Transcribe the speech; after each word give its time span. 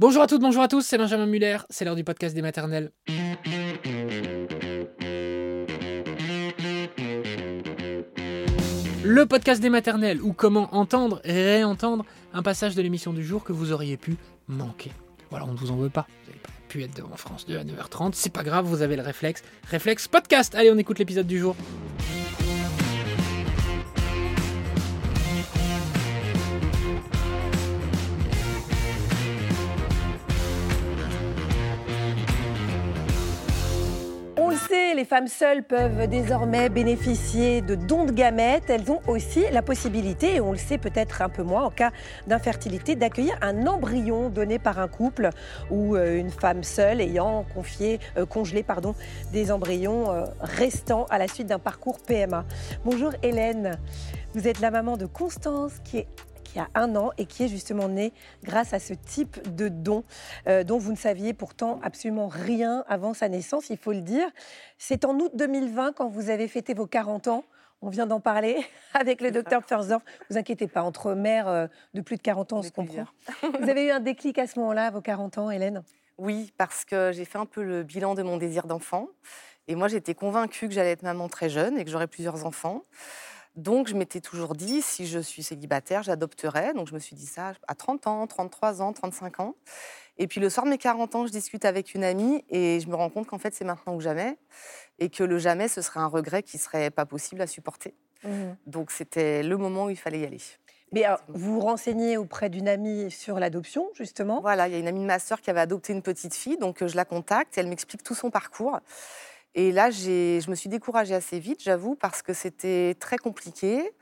Bonjour 0.00 0.22
à 0.22 0.26
toutes, 0.26 0.40
bonjour 0.40 0.62
à 0.62 0.68
tous, 0.68 0.80
c'est 0.80 0.96
Benjamin 0.96 1.26
Muller, 1.26 1.58
c'est 1.68 1.84
l'heure 1.84 1.94
du 1.94 2.04
podcast 2.04 2.34
des 2.34 2.40
maternelles. 2.40 2.90
Le 9.04 9.26
podcast 9.26 9.60
des 9.60 9.68
maternelles, 9.68 10.22
ou 10.22 10.32
comment 10.32 10.74
entendre 10.74 11.20
et 11.22 11.34
réentendre 11.34 12.06
un 12.32 12.40
passage 12.40 12.74
de 12.74 12.80
l'émission 12.80 13.12
du 13.12 13.22
jour 13.22 13.44
que 13.44 13.52
vous 13.52 13.72
auriez 13.72 13.98
pu 13.98 14.16
manquer. 14.48 14.90
Voilà, 15.28 15.44
on 15.44 15.52
ne 15.52 15.58
vous 15.58 15.70
en 15.70 15.76
veut 15.76 15.90
pas. 15.90 16.06
Vous 16.08 16.30
n'avez 16.30 16.40
pas 16.40 16.48
pu 16.68 16.82
être 16.82 16.96
devant 16.96 17.14
France 17.16 17.44
2 17.44 17.58
à 17.58 17.64
9h30, 17.64 18.12
c'est 18.14 18.32
pas 18.32 18.42
grave, 18.42 18.64
vous 18.64 18.80
avez 18.80 18.96
le 18.96 19.02
réflexe. 19.02 19.42
Réflexe 19.68 20.08
podcast 20.08 20.54
Allez, 20.54 20.70
on 20.70 20.78
écoute 20.78 20.98
l'épisode 20.98 21.26
du 21.26 21.38
jour. 21.38 21.54
Les 35.00 35.06
femmes 35.06 35.28
seules 35.28 35.62
peuvent 35.62 36.06
désormais 36.08 36.68
bénéficier 36.68 37.62
de 37.62 37.74
dons 37.74 38.04
de 38.04 38.12
gamètes. 38.12 38.68
Elles 38.68 38.90
ont 38.90 39.00
aussi 39.06 39.44
la 39.50 39.62
possibilité, 39.62 40.34
et 40.34 40.40
on 40.42 40.52
le 40.52 40.58
sait 40.58 40.76
peut-être 40.76 41.22
un 41.22 41.30
peu 41.30 41.42
moins 41.42 41.64
en 41.64 41.70
cas 41.70 41.90
d'infertilité, 42.26 42.96
d'accueillir 42.96 43.34
un 43.40 43.66
embryon 43.66 44.28
donné 44.28 44.58
par 44.58 44.78
un 44.78 44.88
couple 44.88 45.30
ou 45.70 45.96
euh, 45.96 46.18
une 46.18 46.28
femme 46.28 46.62
seule 46.62 47.00
ayant 47.00 47.46
confié, 47.54 47.98
euh, 48.18 48.26
congelé 48.26 48.62
pardon, 48.62 48.94
des 49.32 49.50
embryons 49.50 50.10
euh, 50.10 50.26
restants 50.38 51.06
à 51.08 51.16
la 51.16 51.28
suite 51.28 51.46
d'un 51.46 51.58
parcours 51.58 51.98
PMA. 52.00 52.44
Bonjour 52.84 53.14
Hélène, 53.22 53.78
vous 54.34 54.48
êtes 54.48 54.60
la 54.60 54.70
maman 54.70 54.98
de 54.98 55.06
Constance 55.06 55.72
qui 55.82 55.96
est 55.96 56.08
qui 56.50 56.58
a 56.58 56.68
un 56.74 56.96
an 56.96 57.12
et 57.18 57.26
qui 57.26 57.44
est 57.44 57.48
justement 57.48 57.88
née 57.88 58.12
grâce 58.42 58.72
à 58.72 58.78
ce 58.78 58.94
type 58.94 59.54
de 59.54 59.68
don 59.68 60.04
euh, 60.46 60.64
dont 60.64 60.78
vous 60.78 60.92
ne 60.92 60.96
saviez 60.96 61.32
pourtant 61.32 61.80
absolument 61.82 62.28
rien 62.28 62.84
avant 62.88 63.14
sa 63.14 63.28
naissance, 63.28 63.70
il 63.70 63.76
faut 63.76 63.92
le 63.92 64.00
dire. 64.00 64.28
C'est 64.78 65.04
en 65.04 65.18
août 65.18 65.30
2020 65.34 65.92
quand 65.92 66.08
vous 66.08 66.30
avez 66.30 66.48
fêté 66.48 66.74
vos 66.74 66.86
40 66.86 67.28
ans. 67.28 67.44
On 67.82 67.88
vient 67.88 68.06
d'en 68.06 68.20
parler 68.20 68.58
avec 68.94 69.20
le 69.20 69.30
docteur 69.30 69.62
Pfersdorf. 69.62 70.02
Vous 70.28 70.36
inquiétez 70.36 70.66
pas, 70.66 70.82
entre 70.82 71.14
mères 71.14 71.48
euh, 71.48 71.66
de 71.94 72.00
plus 72.00 72.16
de 72.16 72.22
40 72.22 72.52
ans, 72.52 72.56
on, 72.56 72.58
On 72.60 72.62
se 72.62 72.72
comprend. 72.72 73.04
Vous 73.42 73.68
avez 73.68 73.86
eu 73.86 73.90
un 73.90 74.00
déclic 74.00 74.38
à 74.38 74.46
ce 74.46 74.58
moment-là, 74.58 74.86
à 74.86 74.90
vos 74.90 75.00
40 75.00 75.38
ans, 75.38 75.50
Hélène? 75.50 75.82
Oui, 76.18 76.52
parce 76.58 76.84
que 76.84 77.12
j'ai 77.12 77.24
fait 77.24 77.38
un 77.38 77.46
peu 77.46 77.62
le 77.62 77.82
bilan 77.82 78.14
de 78.14 78.22
mon 78.22 78.36
désir 78.36 78.66
d'enfant. 78.66 79.08
Et 79.68 79.74
moi, 79.74 79.88
j'étais 79.88 80.14
convaincue 80.14 80.68
que 80.68 80.74
j'allais 80.74 80.90
être 80.90 81.02
maman 81.02 81.28
très 81.28 81.48
jeune 81.48 81.78
et 81.78 81.84
que 81.84 81.90
j'aurais 81.90 82.08
plusieurs 82.08 82.44
enfants. 82.44 82.82
Donc, 83.60 83.88
je 83.88 83.94
m'étais 83.94 84.22
toujours 84.22 84.54
dit, 84.54 84.80
si 84.80 85.06
je 85.06 85.18
suis 85.18 85.42
célibataire, 85.42 86.02
j'adopterai. 86.02 86.72
Donc, 86.72 86.88
je 86.88 86.94
me 86.94 86.98
suis 86.98 87.14
dit 87.14 87.26
ça 87.26 87.52
à 87.68 87.74
30 87.74 88.06
ans, 88.06 88.26
33 88.26 88.80
ans, 88.80 88.92
35 88.94 89.40
ans. 89.40 89.54
Et 90.16 90.26
puis, 90.26 90.40
le 90.40 90.48
soir 90.48 90.64
de 90.64 90.70
mes 90.70 90.78
40 90.78 91.14
ans, 91.14 91.26
je 91.26 91.30
discute 91.30 91.66
avec 91.66 91.94
une 91.94 92.02
amie 92.02 92.42
et 92.48 92.80
je 92.80 92.88
me 92.88 92.94
rends 92.94 93.10
compte 93.10 93.26
qu'en 93.26 93.38
fait, 93.38 93.54
c'est 93.54 93.66
maintenant 93.66 93.94
ou 93.94 94.00
jamais. 94.00 94.38
Et 94.98 95.10
que 95.10 95.22
le 95.22 95.38
jamais, 95.38 95.68
ce 95.68 95.82
serait 95.82 96.00
un 96.00 96.06
regret 96.06 96.42
qui 96.42 96.56
serait 96.56 96.90
pas 96.90 97.04
possible 97.04 97.42
à 97.42 97.46
supporter. 97.46 97.94
Donc, 98.66 98.90
c'était 98.90 99.42
le 99.42 99.58
moment 99.58 99.86
où 99.86 99.90
il 99.90 99.96
fallait 99.96 100.20
y 100.20 100.24
aller. 100.24 100.40
Mais 100.92 101.04
alors, 101.04 101.20
vous 101.28 101.54
vous 101.54 101.60
renseignez 101.60 102.16
auprès 102.16 102.48
d'une 102.48 102.68
amie 102.68 103.10
sur 103.10 103.38
l'adoption, 103.38 103.88
justement? 103.94 104.40
Voilà, 104.40 104.68
il 104.68 104.72
y 104.72 104.74
a 104.74 104.78
une 104.78 104.88
amie 104.88 105.00
de 105.00 105.06
ma 105.06 105.18
sœur 105.18 105.40
qui 105.40 105.50
avait 105.50 105.60
adopté 105.60 105.92
une 105.92 106.02
petite 106.02 106.34
fille, 106.34 106.56
donc 106.56 106.82
euh, 106.82 106.88
je 106.88 106.96
la 106.96 107.04
contacte 107.04 107.56
et 107.56 107.60
elle 107.60 107.68
m'explique 107.68 108.02
tout 108.02 108.14
son 108.14 108.30
parcours. 108.30 108.80
Et 109.54 109.72
là, 109.72 109.90
je 109.90 110.48
me 110.50 110.54
suis 110.54 110.68
découragée 110.68 111.14
assez 111.14 111.38
vite, 111.40 111.62
j'avoue, 111.62 111.96
parce 111.96 112.22
que 112.22 112.32
c'était 112.32 112.96
très 113.00 113.18
compliqué. 113.18 113.92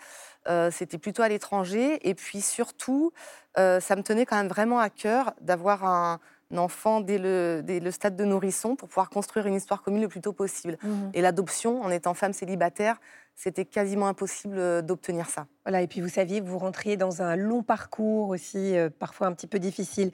euh, 0.48 0.70
c'était 0.70 0.98
plutôt 0.98 1.22
à 1.22 1.28
l'étranger. 1.28 1.98
Et 2.08 2.14
puis 2.14 2.40
surtout, 2.42 3.12
euh, 3.58 3.80
ça 3.80 3.96
me 3.96 4.02
tenait 4.02 4.26
quand 4.26 4.36
même 4.36 4.48
vraiment 4.48 4.78
à 4.80 4.90
cœur 4.90 5.34
d'avoir 5.40 5.84
un, 5.84 6.20
enfant 6.56 7.00
dès 7.00 7.18
le, 7.18 7.60
dès 7.62 7.80
le 7.80 7.90
stade 7.90 8.16
de 8.16 8.24
nourrisson 8.24 8.76
pour 8.76 8.88
pouvoir 8.88 9.10
construire 9.10 9.46
une 9.46 9.54
histoire 9.54 9.82
commune 9.82 10.02
le 10.02 10.08
plus 10.08 10.20
tôt 10.20 10.32
possible. 10.32 10.78
Mhm. 10.82 11.10
Et 11.14 11.20
l'adoption, 11.20 11.82
en 11.82 11.90
étant 11.90 12.14
femme 12.14 12.32
célibataire, 12.32 12.98
c'était 13.38 13.64
quasiment 13.64 14.08
impossible 14.08 14.58
euh, 14.58 14.82
d'obtenir 14.82 15.30
ça. 15.30 15.46
Voilà, 15.64 15.80
et 15.80 15.86
puis 15.86 16.00
vous 16.00 16.08
saviez 16.08 16.40
que 16.40 16.46
vous 16.46 16.58
rentriez 16.58 16.96
dans 16.96 17.22
un 17.22 17.36
long 17.36 17.62
parcours 17.62 18.30
aussi, 18.30 18.76
euh, 18.76 18.90
parfois 18.90 19.28
un 19.28 19.32
petit 19.32 19.46
peu 19.46 19.60
difficile. 19.60 20.10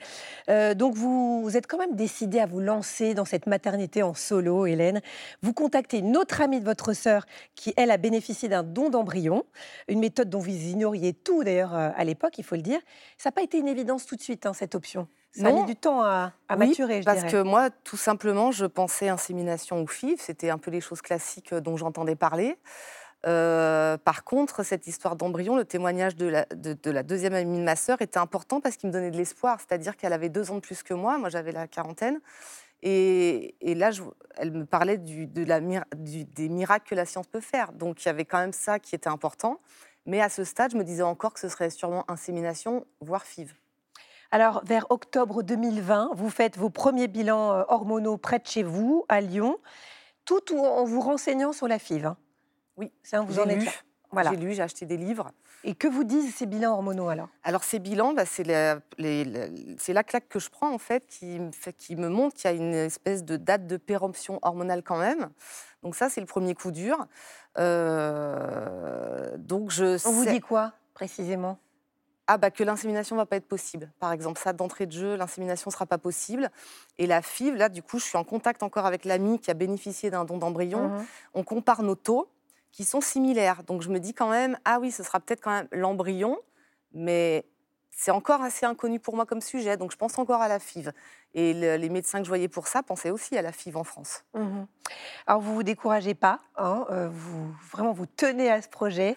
Euh, 0.51 0.75
donc 0.75 0.95
vous, 0.95 1.43
vous 1.43 1.57
êtes 1.57 1.67
quand 1.67 1.79
même 1.79 1.97
décidé 1.97 2.39
à 2.39 2.45
vous 2.45 2.61
lancer 2.61 3.15
dans 3.15 3.25
cette 3.25 3.47
maternité 3.47 4.03
en 4.03 4.13
solo, 4.13 4.67
Hélène. 4.67 5.01
Vous 5.41 5.55
contactez 5.55 5.99
une 5.99 6.19
autre 6.19 6.43
amie 6.43 6.61
de 6.61 6.67
votre 6.67 6.93
sœur 6.93 7.25
qui, 7.55 7.73
elle, 7.79 7.91
a 7.91 7.97
bénéficié 7.97 8.51
d'un 8.51 8.63
don 8.63 8.91
d'embryon, 8.91 9.45
une 9.89 10.01
méthode 10.01 10.29
dont 10.29 10.41
vous 10.41 10.51
ignoriez 10.51 11.15
tout 11.15 11.45
d'ailleurs 11.45 11.73
à 11.73 12.05
l'époque, 12.05 12.37
il 12.37 12.45
faut 12.45 12.57
le 12.57 12.63
dire. 12.63 12.81
Ça 13.17 13.31
n'a 13.31 13.33
pas 13.33 13.43
été 13.43 13.57
une 13.59 13.69
évidence 13.69 14.05
tout 14.05 14.17
de 14.17 14.21
suite, 14.21 14.45
hein, 14.45 14.53
cette 14.53 14.75
option. 14.75 15.09
Ça 15.37 15.49
a 15.49 15.51
Non. 15.51 15.61
mis 15.63 15.67
du 15.67 15.77
temps 15.77 16.03
à, 16.03 16.33
à 16.49 16.57
Oui, 16.57 16.69
maturer, 16.69 17.01
je 17.03 17.07
parce 17.07 17.19
dirais. 17.25 17.31
que 17.33 17.43
moi, 17.43 17.71
tout 17.71 17.97
simplement, 17.97 18.53
je 18.53 18.67
pensais 18.67 19.09
insémination 19.09 19.83
ou 19.83 19.87
FIV. 19.87 20.21
C'était 20.21 20.51
un 20.51 20.59
peu 20.59 20.71
les 20.71 20.81
choses 20.81 21.03
classiques 21.03 21.53
euh, 21.53 21.61
dont 21.61 21.77
j'entendais 21.77 22.15
parler. 22.17 22.57
Euh, 23.27 23.97
par 23.97 24.23
contre, 24.25 24.63
cette 24.63 24.87
histoire 24.87 25.17
d'embryon, 25.17 25.57
le 25.57 25.65
témoignage 25.65 26.15
de 26.15 26.27
la, 26.27 26.45
de, 26.55 26.75
de 26.75 26.91
la 26.91 27.03
deuxième 27.03 27.35
amie 27.35 27.59
de 27.59 27.65
ma 27.65 27.75
sœur 27.75 28.01
était 28.03 28.19
important 28.19 28.61
parce 28.61 28.77
qu'il 28.77 28.89
me 28.89 28.93
donnait 28.93 29.11
de 29.11 29.17
l'espoir. 29.17 29.59
C'est-à-dire 29.61 29.97
qu'elle 29.97 30.13
avait 30.13 30.29
deux 30.29 30.51
ans 30.51 30.57
de 30.57 30.61
plus 30.61 30.83
que 30.83 30.95
moi. 30.95 31.17
Moi, 31.19 31.31
j'avais 31.31 31.51
la 31.53 31.67
quarantaine. 31.67 32.21
Et, 32.83 33.57
et 33.63 33.75
là, 33.75 33.91
je- 33.91 34.03
elle 34.37 34.51
me 34.53 34.67
parlait 34.67 34.99
du- 34.99 35.27
de 35.27 35.43
la, 35.45 35.61
mir- 35.61 35.85
du- 35.97 36.25
des 36.27 36.49
miracles 36.51 36.87
que 36.91 36.95
la 36.95 37.07
science 37.07 37.27
peut 37.27 37.41
faire. 37.41 37.73
Donc, 37.73 38.05
il 38.05 38.09
y 38.09 38.11
avait 38.11 38.27
quand 38.27 38.39
même 38.39 38.53
ça 38.53 38.79
qui 38.79 38.95
était 38.95 39.09
important. 39.09 39.59
Mais 40.07 40.21
à 40.21 40.29
ce 40.29 40.45
stade, 40.45 40.73
je 40.73 40.77
me 40.77 40.85
disais 40.85 41.03
encore 41.03 41.33
que 41.33 41.41
ce 41.41 41.49
serait 41.49 41.71
sûrement 41.71 42.05
insémination, 42.11 42.87
voire 43.01 43.25
FIV. 43.25 43.55
Alors, 44.35 44.65
vers 44.65 44.91
octobre 44.91 45.45
2020, 45.45 46.11
vous 46.17 46.29
faites 46.29 46.59
vos 46.59 46.69
premiers 46.69 47.07
bilans 47.07 47.53
euh, 47.53 47.63
hormonaux 47.69 48.17
près 48.17 48.41
de 48.41 48.47
chez 48.49 48.65
vous, 48.65 49.05
à 49.09 49.21
Lyon, 49.21 49.59
tout 50.25 50.53
ou- 50.53 50.59
en 50.59 50.83
vous 50.85 51.01
renseignant 51.01 51.53
sur 51.53 51.69
la 51.69 51.79
FIV. 51.79 52.05
hein. 52.07 52.17
Oui, 52.77 52.91
Ça, 53.05 53.21
vous 53.21 53.39
en 53.39 53.49
êtes 53.49 53.61
lu, 53.61 53.65
là. 53.67 53.71
Voilà. 54.11 54.31
j'ai 54.31 54.37
lu, 54.37 54.53
j'ai 54.53 54.63
acheté 54.63 54.87
des 54.87 54.97
livres. 54.97 55.31
Et 55.63 55.77
que 55.77 55.87
vous 55.87 56.03
disent 56.03 56.35
ces 56.35 56.47
bilans 56.47 56.73
hormonaux 56.73 57.09
alors? 57.11 57.29
Alors 57.45 57.63
ces 57.63 57.79
bilans, 57.79 58.13
bah, 58.13 58.27
c'est 58.27 58.43
la, 58.43 60.03
claque 60.03 60.29
que 60.29 60.41
je 60.41 60.51
prends 60.51 60.75
en 60.75 60.79
fait 60.79 61.07
qui 61.07 61.39
me, 61.39 61.53
fait, 61.53 61.73
qui 61.73 61.95
me 61.95 62.09
montre 62.09 62.35
qu'il 62.35 62.51
y 62.51 62.55
a 62.55 62.57
une 62.57 62.75
espèce 62.75 63.23
de 63.23 63.37
date 63.37 63.69
de 63.69 63.77
péremption 63.77 64.41
hormonale 64.43 64.83
quand 64.83 64.99
même. 64.99 65.31
Donc 65.85 65.95
ça, 65.95 66.09
c'est 66.11 66.21
le 66.21 66.27
premier 66.27 66.57
coup 66.57 66.73
dur. 66.73 67.07
Euh, 67.59 69.37
donc 69.39 69.71
je 69.71 70.05
On 70.09 70.11
vous 70.11 70.25
dit 70.25 70.41
quoi 70.41 70.73
précisément? 70.93 71.61
Ah, 72.27 72.39
bah, 72.39 72.51
que 72.51 72.65
l'insémination 72.65 73.17
va 73.17 73.27
pas 73.27 73.37
être 73.37 73.47
possible. 73.47 73.91
Par 74.01 74.13
exemple, 74.13 74.41
ça 74.41 74.53
d'entrée 74.53 74.87
de 74.87 74.93
jeu, 74.93 75.17
l'insémination 75.17 75.71
sera 75.71 75.85
pas 75.85 75.99
possible. 75.99 76.51
Et 76.99 77.07
la 77.07 77.21
FIV, 77.21 77.57
là, 77.57 77.69
du 77.69 77.83
coup, 77.83 77.99
je 77.99 78.05
suis 78.05 78.17
en 78.17 78.25
contact 78.25 78.63
encore 78.63 78.87
avec 78.87 79.05
l'ami 79.05 79.39
qui 79.39 79.51
a 79.51 79.55
bénéficié 79.55 80.11
d'un 80.11 80.25
don 80.25 80.39
d'embryon. 80.39 80.89
Mhm. 80.89 81.07
On 81.35 81.45
compare 81.45 81.83
nos 81.83 81.95
taux 81.95 82.29
qui 82.73 82.85
sont 82.85 83.01
similaires. 83.01 83.63
Donc 83.65 83.83
je 83.83 83.89
me 83.89 84.01
dis 84.01 84.15
quand 84.15 84.31
même, 84.31 84.59
ah 84.65 84.79
oui, 84.81 84.91
ce 84.91 85.03
sera 85.03 85.21
peut-être 85.21 85.41
quand 85.41 85.53
même 85.53 85.69
l'embryon, 85.71 86.39
mais 86.93 87.45
c'est 87.97 88.11
encore 88.11 88.43
assez 88.43 88.67
inconnu 88.67 88.99
pour 89.01 89.17
moi 89.17 89.27
comme 89.27 89.41
sujet. 89.41 89.77
Donc 89.77 89.93
je 89.93 89.97
pense 89.97 90.19
encore 90.19 90.41
à 90.43 90.49
la 90.49 90.59
FIV. 90.59 90.93
Et 91.35 91.53
le- 91.55 91.77
les 91.77 91.89
médecins 91.89 92.19
que 92.19 92.25
je 92.25 92.29
voyais 92.31 92.49
pour 92.49 92.69
ça 92.69 92.83
pensaient 92.83 93.11
aussi 93.11 93.37
à 93.37 93.43
la 93.43 93.51
FIV 93.53 93.77
en 93.77 93.85
France. 93.85 94.25
Mhm. 94.35 94.67
Alors 95.27 95.41
vous 95.41 95.55
vous 95.55 95.63
découragez 95.63 96.15
pas, 96.15 96.39
hein, 96.57 96.87
euh, 96.91 97.09
vous 97.11 97.55
vraiment 97.73 97.93
vous 97.93 98.07
tenez 98.07 98.51
à 98.51 98.61
ce 98.63 98.69
projet 98.69 99.17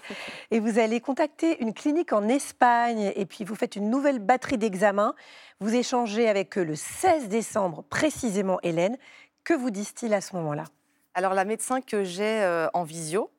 et 0.51 0.59
vous 0.59 0.79
allez 0.79 0.99
contacter 1.01 1.61
une 1.61 1.73
clinique 1.73 2.13
en 2.13 2.27
Espagne 2.27 3.11
et 3.15 3.25
puis 3.25 3.43
vous 3.43 3.55
faites 3.55 3.75
une 3.75 3.89
nouvelle 3.89 4.19
batterie 4.19 4.57
d'examens. 4.57 5.13
Vous 5.59 5.75
échangez 5.75 6.27
avec 6.29 6.57
eux 6.57 6.63
le 6.63 6.75
16 6.75 7.27
décembre 7.27 7.83
précisément, 7.89 8.59
Hélène. 8.63 8.97
Que 9.43 9.53
vous 9.53 9.69
disent-ils 9.69 10.13
à 10.13 10.21
ce 10.21 10.35
moment-là? 10.37 10.63
Alors 11.13 11.33
la 11.33 11.45
médecin 11.45 11.81
que 11.81 12.03
j'ai 12.03 12.41
euh, 12.43 12.67
en 12.73 12.83
visio, 12.83 13.29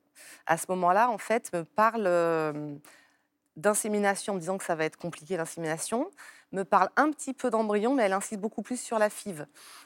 à 0.45 0.57
ce 0.57 0.65
moment-là, 0.69 1.09
en 1.09 1.17
fait, 1.17 1.51
me 1.53 1.63
parle 1.63 2.03
euh, 2.07 2.75
d'insémination 3.59 4.33
en 4.33 4.35
me 4.35 4.39
disant 4.39 4.57
que 4.57 4.63
ça 4.63 4.75
va 4.75 4.85
être 4.85 4.97
compliqué 4.97 5.37
l'insémination, 5.37 6.09
me 6.51 6.63
parle 6.63 6.89
un 6.95 7.11
petit 7.11 7.33
peu 7.33 7.49
d'embryon, 7.49 7.93
mais 7.95 8.03
elle 8.03 8.13
insiste 8.13 8.41
beaucoup 8.41 8.61
plus 8.61 8.79
sur 8.81 8.99
la 8.99 9.09
FIV. 9.09 9.45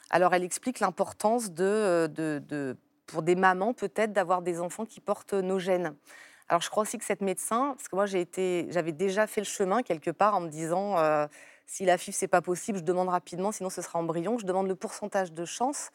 Alors 0.10 0.34
elle 0.34 0.44
explique 0.44 0.80
l'importance 0.80 1.52
de, 1.52 1.64
euh, 1.64 2.08
de, 2.08 2.42
de- 2.48 2.78
pour 3.06 3.22
des 3.22 3.36
mamans 3.36 3.74
peut-être 3.74 4.14
d'avoir 4.14 4.42
des 4.42 4.60
enfants 4.62 4.86
qui 4.86 5.00
portent 5.02 5.34
nos 5.34 5.60
gènes. 5.60 5.96
Alors 6.50 6.62
je 6.62 6.70
crois 6.70 6.84
aussi 6.84 6.98
que 6.98 7.06
cette 7.06 7.22
médecin, 7.22 7.74
parce 7.78 7.88
que 7.88 7.96
moi 7.96 8.06
j'ai 8.06 8.22
été, 8.22 8.68
j'avais 8.70 8.92
déjà 8.92 9.28
fait 9.28 9.42
le 9.42 9.46
chemin 9.46 9.82
quelque 9.84 10.12
part 10.12 10.36
en 10.36 10.42
me 10.42 10.50
disant 10.50 10.98
euh, 10.98 11.28
si 11.66 11.86
la 11.86 11.98
FIV 11.98 12.16
c'est 12.16 12.28
pas 12.28 12.42
possible, 12.42 12.80
je 12.80 12.84
demande 12.84 13.10
rapidement, 13.10 13.52
sinon 13.52 13.70
ce 13.70 13.82
sera 13.82 14.00
embryon. 14.00 14.38
Je 14.38 14.46
demande 14.46 14.68
le 14.68 14.76
pourcentage 14.76 15.32
de 15.34 15.46
chance 15.46 15.90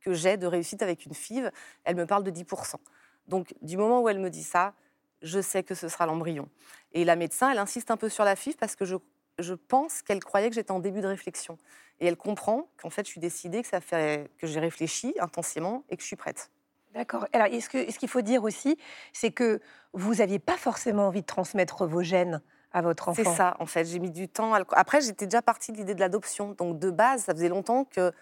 que 0.00 0.12
j'ai 0.14 0.36
de 0.36 0.46
réussite 0.46 0.82
avec 0.82 1.06
une 1.06 1.14
FIV. 1.14 1.50
Elle 1.84 1.96
me 1.96 2.06
parle 2.06 2.24
de 2.24 2.30
10%. 2.30 2.80
Donc 3.28 3.54
du 3.62 3.76
moment 3.76 4.00
où 4.02 4.08
elle 4.08 4.18
me 4.18 4.30
dit 4.30 4.42
ça, 4.42 4.74
je 5.22 5.40
sais 5.40 5.62
que 5.62 5.74
ce 5.74 5.88
sera 5.88 6.06
l'embryon. 6.06 6.48
Et 6.92 7.04
la 7.04 7.16
médecin, 7.16 7.50
elle 7.50 7.58
insiste 7.58 7.90
un 7.90 7.96
peu 7.96 8.08
sur 8.08 8.24
la 8.24 8.36
FIV 8.36 8.56
parce 8.56 8.76
que 8.76 8.84
je, 8.84 8.96
je 9.38 9.54
pense 9.54 10.02
qu'elle 10.02 10.22
croyait 10.22 10.48
que 10.48 10.54
j'étais 10.54 10.72
en 10.72 10.80
début 10.80 11.00
de 11.00 11.06
réflexion. 11.06 11.58
Et 12.00 12.06
elle 12.06 12.16
comprend 12.16 12.68
qu'en 12.80 12.90
fait, 12.90 13.06
je 13.06 13.10
suis 13.10 13.20
décidée, 13.20 13.62
que 13.62 13.68
ça 13.68 13.80
fait 13.80 14.30
que 14.38 14.46
j'ai 14.46 14.60
réfléchi 14.60 15.14
intensément 15.20 15.84
et 15.88 15.96
que 15.96 16.02
je 16.02 16.06
suis 16.08 16.16
prête. 16.16 16.50
D'accord. 16.94 17.26
Alors, 17.32 17.46
est-ce 17.46 17.70
ce 17.70 17.98
qu'il 17.98 18.08
faut 18.08 18.20
dire 18.20 18.42
aussi, 18.44 18.76
c'est 19.12 19.30
que 19.30 19.60
vous 19.92 20.16
n'aviez 20.16 20.38
pas 20.38 20.56
forcément 20.56 21.06
envie 21.06 21.22
de 21.22 21.26
transmettre 21.26 21.86
vos 21.86 22.02
gènes 22.02 22.42
à 22.72 22.82
votre 22.82 23.08
enfant? 23.08 23.22
C'est 23.24 23.34
ça, 23.34 23.56
en 23.60 23.66
fait. 23.66 23.84
J'ai 23.86 23.98
mis 23.98 24.10
du 24.10 24.28
temps. 24.28 24.52
Après, 24.52 25.00
j'étais 25.00 25.26
déjà 25.26 25.40
partie 25.40 25.72
de 25.72 25.78
l'idée 25.78 25.94
de 25.94 26.00
l'adoption. 26.00 26.52
Donc, 26.52 26.78
de 26.78 26.90
base, 26.90 27.24
ça 27.24 27.32
faisait 27.32 27.48
longtemps 27.48 27.84
que 27.84 28.12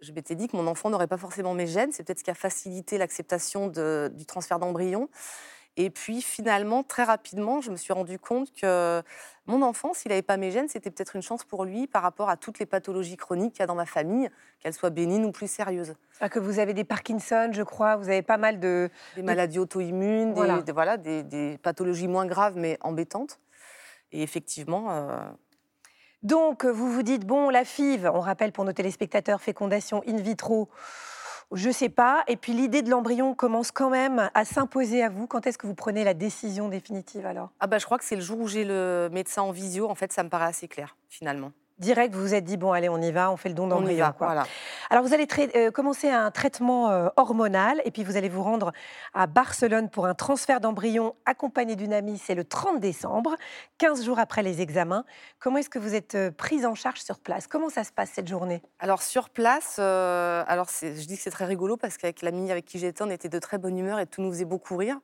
je 0.00 0.12
m'étais 0.12 0.34
dit 0.34 0.48
que 0.48 0.56
mon 0.56 0.66
enfant 0.66 0.88
n'aurait 0.88 1.06
pas 1.06 1.18
forcément 1.18 1.52
mes 1.54 1.66
gènes. 1.66 1.92
C'est 1.92 2.04
peut-être 2.04 2.20
ce 2.20 2.24
qui 2.24 2.30
a 2.30 2.34
facilité 2.34 2.96
l'acceptation 2.96 3.68
du 3.68 4.26
transfert 4.26 4.58
d'embryon. 4.58 5.08
Et 5.76 5.90
puis 5.90 6.22
finalement, 6.22 6.84
très 6.84 7.02
rapidement, 7.02 7.60
je 7.60 7.70
me 7.70 7.76
suis 7.76 7.92
rendu 7.92 8.18
compte 8.18 8.52
que 8.52 9.02
mon 9.46 9.60
enfant, 9.60 9.92
s'il 9.92 10.10
n'avait 10.10 10.22
pas 10.22 10.36
mes 10.36 10.52
gènes, 10.52 10.68
c'était 10.68 10.90
peut-être 10.90 11.16
une 11.16 11.22
chance 11.22 11.44
pour 11.44 11.64
lui 11.64 11.88
par 11.88 12.02
rapport 12.02 12.30
à 12.30 12.36
toutes 12.36 12.60
les 12.60 12.66
pathologies 12.66 13.16
chroniques 13.16 13.54
qu'il 13.54 13.60
y 13.60 13.64
a 13.64 13.66
dans 13.66 13.74
ma 13.74 13.84
famille, 13.84 14.30
qu'elles 14.60 14.72
soient 14.72 14.90
bénines 14.90 15.24
ou 15.24 15.32
plus 15.32 15.50
sérieuses. 15.50 15.94
Ah, 16.20 16.28
que 16.28 16.38
vous 16.38 16.60
avez 16.60 16.74
des 16.74 16.84
Parkinson, 16.84 17.50
je 17.52 17.62
crois, 17.62 17.96
vous 17.96 18.08
avez 18.08 18.22
pas 18.22 18.36
mal 18.36 18.60
de... 18.60 18.88
Des 19.16 19.22
maladies 19.22 19.58
auto-immunes, 19.58 20.32
voilà. 20.32 20.62
Des, 20.62 20.72
voilà, 20.72 20.96
des, 20.96 21.58
pathologies 21.62 22.08
moins 22.08 22.26
graves 22.26 22.56
mais 22.56 22.78
embêtantes. 22.80 23.40
Et 24.12 24.22
effectivement... 24.22 24.92
Euh, 24.92 25.18
Donc, 26.22 26.64
vous 26.64 26.90
vous 26.92 27.02
dites, 27.02 27.26
bon, 27.26 27.50
la 27.50 27.64
FIV, 27.64 28.10
on 28.14 28.20
rappelle 28.20 28.52
pour 28.52 28.64
nos 28.64 28.72
téléspectateurs, 28.72 29.42
fécondation 29.42 30.02
in 30.06 30.16
vitro, 30.18 30.70
je 31.52 31.68
ne 31.68 31.72
sais 31.72 31.88
pas. 31.88 32.24
Et 32.28 32.36
puis 32.36 32.52
l'idée 32.52 32.82
de 32.82 32.90
l'embryon 32.90 33.34
commence 33.34 33.70
quand 33.70 33.90
même 33.90 34.30
à 34.34 34.44
s'imposer 34.44 35.02
à 35.02 35.08
vous. 35.08 35.26
Quand 35.26 35.46
est-ce 35.46 35.58
que 35.58 35.66
vous 35.66 35.74
prenez 35.74 36.04
la 36.04 36.14
décision 36.14 36.68
définitive 36.68 37.26
alors? 37.26 37.50
Ah 37.60 37.66
bah, 37.66 37.78
Je 37.78 37.84
crois 37.84 37.98
que 37.98 38.04
c'est 38.04 38.16
le 38.16 38.22
jour 38.22 38.40
où 38.40 38.48
j'ai 38.48 38.64
le 38.64 39.08
médecin 39.12 39.42
en 39.42 39.50
visio. 39.50 39.88
En 39.88 39.94
fait, 39.94 40.12
ça 40.12 40.22
me 40.22 40.28
paraît 40.28 40.46
assez 40.46 40.68
clair 40.68 40.96
finalement 41.08 41.52
direct, 41.78 42.14
vous 42.14 42.20
vous 42.20 42.34
êtes 42.34 42.44
dit, 42.44 42.56
bon, 42.56 42.72
allez, 42.72 42.88
on 42.88 43.00
y 43.00 43.12
va, 43.12 43.30
on 43.30 43.36
fait 43.36 43.48
le 43.48 43.54
don 43.54 43.66
d'embryon. 43.66 44.12
Voilà. 44.18 44.44
Alors, 44.90 45.04
vous 45.04 45.12
allez 45.12 45.26
euh, 45.56 45.70
commencer 45.70 46.08
un 46.08 46.30
traitement 46.30 46.90
euh, 46.90 47.08
hormonal 47.16 47.80
et 47.84 47.90
puis 47.90 48.04
vous 48.04 48.16
allez 48.16 48.28
vous 48.28 48.42
rendre 48.42 48.72
à 49.12 49.26
Barcelone 49.26 49.88
pour 49.88 50.06
un 50.06 50.14
transfert 50.14 50.60
d'embryon 50.60 51.14
accompagné 51.26 51.76
d'une 51.76 51.92
amie. 51.92 52.18
C'est 52.18 52.34
le 52.34 52.44
30 52.44 52.80
décembre, 52.80 53.36
15 53.78 54.04
jours 54.04 54.18
après 54.18 54.42
les 54.42 54.60
examens. 54.60 55.04
Comment 55.38 55.58
est-ce 55.58 55.70
que 55.70 55.78
vous 55.78 55.94
êtes 55.94 56.14
euh, 56.14 56.30
prise 56.30 56.64
en 56.66 56.74
charge 56.74 57.00
sur 57.00 57.18
place? 57.18 57.46
Comment 57.46 57.70
ça 57.70 57.84
se 57.84 57.92
passe 57.92 58.10
cette 58.14 58.28
journée? 58.28 58.62
Alors, 58.78 59.02
sur 59.02 59.30
place, 59.30 59.78
alors 59.78 60.68
je 60.80 61.06
dis 61.06 61.16
que 61.16 61.22
c'est 61.22 61.30
très 61.30 61.44
rigolo 61.44 61.76
parce 61.76 61.96
qu'avec 61.96 62.22
l'amie 62.22 62.50
avec 62.50 62.64
qui 62.64 62.78
j'étais, 62.78 63.02
on 63.02 63.10
était 63.10 63.28
de 63.28 63.38
très 63.38 63.58
bonne 63.58 63.78
humeur 63.78 63.98
et 63.98 64.06
tout 64.06 64.22
nous 64.22 64.30
faisait 64.30 64.44
beaucoup 64.44 64.76
rire. 64.76 64.98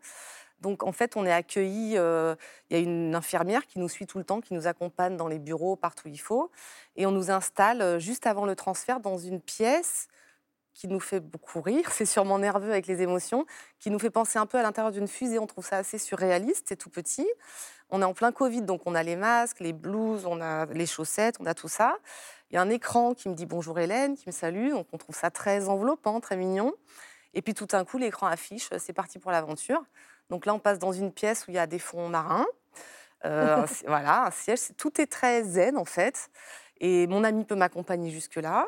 Donc 0.60 0.82
en 0.82 0.92
fait, 0.92 1.16
on 1.16 1.24
est 1.24 1.32
accueillis, 1.32 1.96
euh, 1.96 2.34
il 2.68 2.76
y 2.76 2.80
a 2.80 2.82
une 2.82 3.14
infirmière 3.14 3.66
qui 3.66 3.78
nous 3.78 3.88
suit 3.88 4.06
tout 4.06 4.18
le 4.18 4.24
temps, 4.24 4.40
qui 4.40 4.54
nous 4.54 4.66
accompagne 4.66 5.16
dans 5.16 5.28
les 5.28 5.38
bureaux, 5.38 5.76
partout 5.76 6.08
où 6.08 6.10
il 6.10 6.20
faut, 6.20 6.50
et 6.96 7.06
on 7.06 7.12
nous 7.12 7.30
installe 7.30 7.82
euh, 7.82 7.98
juste 7.98 8.26
avant 8.26 8.44
le 8.44 8.54
transfert 8.54 9.00
dans 9.00 9.18
une 9.18 9.40
pièce 9.40 10.08
qui 10.74 10.88
nous 10.88 11.00
fait 11.00 11.20
beaucoup 11.20 11.60
rire, 11.60 11.90
c'est 11.92 12.06
sûrement 12.06 12.38
nerveux 12.38 12.70
avec 12.70 12.86
les 12.86 13.02
émotions, 13.02 13.46
qui 13.78 13.90
nous 13.90 13.98
fait 13.98 14.10
penser 14.10 14.38
un 14.38 14.46
peu 14.46 14.58
à 14.58 14.62
l'intérieur 14.62 14.92
d'une 14.92 15.08
fusée, 15.08 15.38
on 15.38 15.46
trouve 15.46 15.66
ça 15.66 15.78
assez 15.78 15.98
surréaliste, 15.98 16.66
c'est 16.68 16.76
tout 16.76 16.90
petit. 16.90 17.28
On 17.90 18.02
est 18.02 18.04
en 18.04 18.14
plein 18.14 18.30
Covid, 18.30 18.62
donc 18.62 18.82
on 18.86 18.94
a 18.94 19.02
les 19.02 19.16
masques, 19.16 19.60
les 19.60 19.72
blouses, 19.72 20.24
on 20.24 20.40
a 20.40 20.66
les 20.66 20.86
chaussettes, 20.86 21.36
on 21.40 21.46
a 21.46 21.54
tout 21.54 21.68
ça. 21.68 21.98
Il 22.50 22.54
y 22.54 22.56
a 22.56 22.62
un 22.62 22.70
écran 22.70 23.14
qui 23.14 23.28
me 23.28 23.34
dit 23.34 23.46
bonjour 23.46 23.78
Hélène, 23.78 24.16
qui 24.16 24.28
me 24.28 24.32
salue, 24.32 24.70
donc 24.70 24.86
on 24.92 24.98
trouve 24.98 25.16
ça 25.16 25.30
très 25.30 25.68
enveloppant, 25.68 26.20
très 26.20 26.36
mignon. 26.36 26.72
Et 27.34 27.42
puis 27.42 27.54
tout 27.54 27.66
d'un 27.66 27.84
coup, 27.84 27.98
l'écran 27.98 28.26
affiche, 28.26 28.70
c'est 28.78 28.92
parti 28.92 29.18
pour 29.18 29.30
l'aventure. 29.30 29.82
Donc 30.30 30.46
là, 30.46 30.54
on 30.54 30.58
passe 30.58 30.78
dans 30.78 30.92
une 30.92 31.12
pièce 31.12 31.46
où 31.46 31.50
il 31.50 31.54
y 31.54 31.58
a 31.58 31.66
des 31.66 31.78
fonds 31.78 32.08
marins. 32.08 32.46
Euh, 33.24 33.66
voilà, 33.86 34.26
un 34.26 34.30
siège. 34.30 34.60
Tout 34.78 35.00
est 35.00 35.06
très 35.06 35.42
zen, 35.42 35.76
en 35.76 35.84
fait. 35.84 36.30
Et 36.80 37.06
mon 37.08 37.24
ami 37.24 37.44
peut 37.44 37.56
m'accompagner 37.56 38.10
jusque-là. 38.10 38.64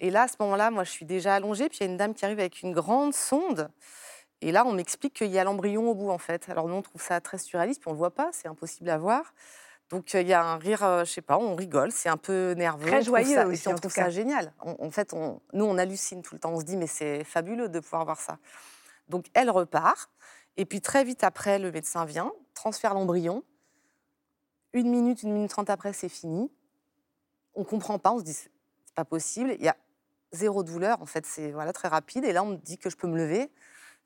Et 0.00 0.10
là, 0.10 0.22
à 0.22 0.28
ce 0.28 0.36
moment-là, 0.40 0.70
moi, 0.70 0.84
je 0.84 0.90
suis 0.90 1.04
déjà 1.04 1.34
allongée. 1.34 1.68
Puis 1.68 1.78
il 1.80 1.86
y 1.86 1.88
a 1.88 1.90
une 1.90 1.96
dame 1.96 2.14
qui 2.14 2.24
arrive 2.24 2.38
avec 2.38 2.62
une 2.62 2.72
grande 2.72 3.12
sonde. 3.12 3.68
Et 4.40 4.52
là, 4.52 4.64
on 4.66 4.72
m'explique 4.72 5.14
qu'il 5.14 5.30
y 5.30 5.38
a 5.38 5.44
l'embryon 5.44 5.90
au 5.90 5.94
bout, 5.94 6.10
en 6.10 6.18
fait. 6.18 6.48
Alors 6.48 6.68
nous, 6.68 6.74
on 6.74 6.82
trouve 6.82 7.02
ça 7.02 7.20
très 7.20 7.38
surréaliste, 7.38 7.80
puis 7.80 7.88
on 7.88 7.92
ne 7.92 7.96
le 7.96 7.98
voit 7.98 8.14
pas, 8.14 8.28
c'est 8.32 8.48
impossible 8.48 8.90
à 8.90 8.98
voir. 8.98 9.34
Donc 9.88 10.12
il 10.14 10.26
y 10.26 10.32
a 10.32 10.42
un 10.44 10.58
rire, 10.58 11.04
je 11.04 11.10
sais 11.10 11.22
pas, 11.22 11.38
on 11.38 11.54
rigole, 11.54 11.92
c'est 11.92 12.08
un 12.08 12.16
peu 12.16 12.54
nerveux. 12.54 12.88
Très 12.88 13.02
joyeux 13.02 13.34
ça, 13.34 13.46
aussi, 13.46 13.68
on 13.68 13.76
trouve 13.76 13.92
ça 13.92 14.10
génial. 14.10 14.52
en 14.58 14.90
fait, 14.90 15.14
on, 15.14 15.40
nous, 15.52 15.64
on 15.64 15.78
hallucine 15.78 16.22
tout 16.22 16.34
le 16.34 16.40
temps. 16.40 16.50
On 16.50 16.60
se 16.60 16.64
dit, 16.64 16.76
mais 16.76 16.88
c'est 16.88 17.22
fabuleux 17.22 17.68
de 17.68 17.78
pouvoir 17.78 18.04
voir 18.04 18.20
ça. 18.20 18.38
Donc 19.08 19.26
elle 19.32 19.48
repart. 19.48 20.10
Et 20.56 20.64
puis 20.64 20.80
très 20.80 21.04
vite 21.04 21.24
après, 21.24 21.58
le 21.58 21.70
médecin 21.70 22.04
vient, 22.04 22.32
transfère 22.54 22.94
l'embryon. 22.94 23.42
Une 24.72 24.90
minute, 24.90 25.22
une 25.22 25.32
minute 25.32 25.50
trente 25.50 25.70
après, 25.70 25.92
c'est 25.92 26.08
fini. 26.08 26.50
On 27.54 27.64
comprend 27.64 27.98
pas, 27.98 28.12
on 28.12 28.18
se 28.18 28.24
dit 28.24 28.32
c'est 28.32 28.50
pas 28.94 29.04
possible. 29.04 29.54
Il 29.58 29.64
y 29.64 29.68
a 29.68 29.76
zéro 30.32 30.62
douleur, 30.62 31.00
en 31.02 31.06
fait, 31.06 31.26
c'est 31.26 31.52
voilà 31.52 31.72
très 31.72 31.88
rapide. 31.88 32.24
Et 32.24 32.32
là, 32.32 32.42
on 32.42 32.48
me 32.48 32.56
dit 32.56 32.78
que 32.78 32.90
je 32.90 32.96
peux 32.96 33.06
me 33.06 33.16
lever. 33.16 33.50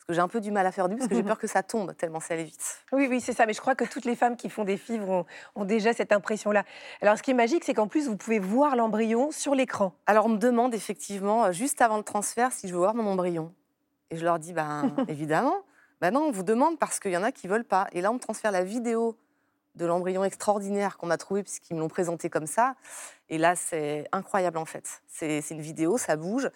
Parce 0.00 0.06
que 0.06 0.14
j'ai 0.14 0.20
un 0.20 0.28
peu 0.28 0.40
du 0.40 0.50
mal 0.50 0.66
à 0.66 0.72
faire 0.72 0.88
du 0.88 0.96
parce 0.96 1.08
que 1.08 1.14
j'ai 1.14 1.22
peur 1.22 1.38
que 1.38 1.46
ça 1.46 1.62
tombe 1.62 1.94
tellement 1.94 2.20
ça 2.20 2.32
allait 2.32 2.44
vite. 2.44 2.78
Oui, 2.90 3.06
oui, 3.10 3.20
c'est 3.20 3.34
ça. 3.34 3.44
Mais 3.44 3.52
je 3.52 3.60
crois 3.60 3.74
que 3.74 3.84
toutes 3.84 4.06
les 4.06 4.16
femmes 4.16 4.34
qui 4.34 4.48
font 4.48 4.64
des 4.64 4.78
fibres 4.78 5.26
ont, 5.54 5.64
déjà 5.66 5.92
cette 5.92 6.10
impression-là. 6.10 6.64
Alors, 7.02 7.18
ce 7.18 7.22
qui 7.22 7.32
est 7.32 7.34
magique, 7.34 7.64
c'est 7.64 7.74
qu'en 7.74 7.86
plus, 7.86 8.08
vous 8.08 8.16
pouvez 8.16 8.38
voir 8.38 8.76
l'embryon 8.76 9.30
sur 9.30 9.54
l'écran. 9.54 9.92
Alors, 10.06 10.24
on 10.24 10.30
me 10.30 10.38
demande 10.38 10.74
effectivement, 10.74 11.52
juste 11.52 11.82
avant 11.82 11.98
le 11.98 12.02
transfert, 12.02 12.50
si 12.50 12.66
je 12.66 12.72
veux 12.72 12.78
voir 12.78 12.94
mon 12.94 13.06
embryon. 13.06 13.52
Et 14.08 14.16
je 14.16 14.24
leur 14.24 14.38
dis, 14.38 14.54
ben, 14.54 14.94
évidemment. 15.08 15.56
Ben 16.00 16.12
non, 16.12 16.22
on 16.22 16.30
vous 16.30 16.42
demande 16.42 16.78
parce 16.78 16.98
qu'il 16.98 17.12
y 17.12 17.16
en 17.16 17.22
a 17.22 17.32
qui 17.32 17.46
veulent 17.46 17.64
pas. 17.64 17.86
Et 17.92 18.00
là, 18.00 18.10
on 18.10 18.14
me 18.14 18.18
transfère 18.18 18.52
la 18.52 18.64
vidéo 18.64 19.16
de 19.74 19.86
l'embryon 19.86 20.24
extraordinaire 20.24 20.96
qu'on 20.96 21.06
m'a 21.06 21.18
trouvé 21.18 21.42
puisqu'ils 21.42 21.74
me 21.74 21.80
l'ont 21.80 21.88
présenté 21.88 22.30
comme 22.30 22.46
ça. 22.46 22.74
Et 23.28 23.38
là, 23.38 23.54
c'est 23.54 24.08
incroyable 24.12 24.58
en 24.58 24.64
fait. 24.64 25.02
C'est 25.06 25.42
une 25.50 25.60
vidéo, 25.60 25.98
ça 25.98 26.16
bouge. 26.16 26.50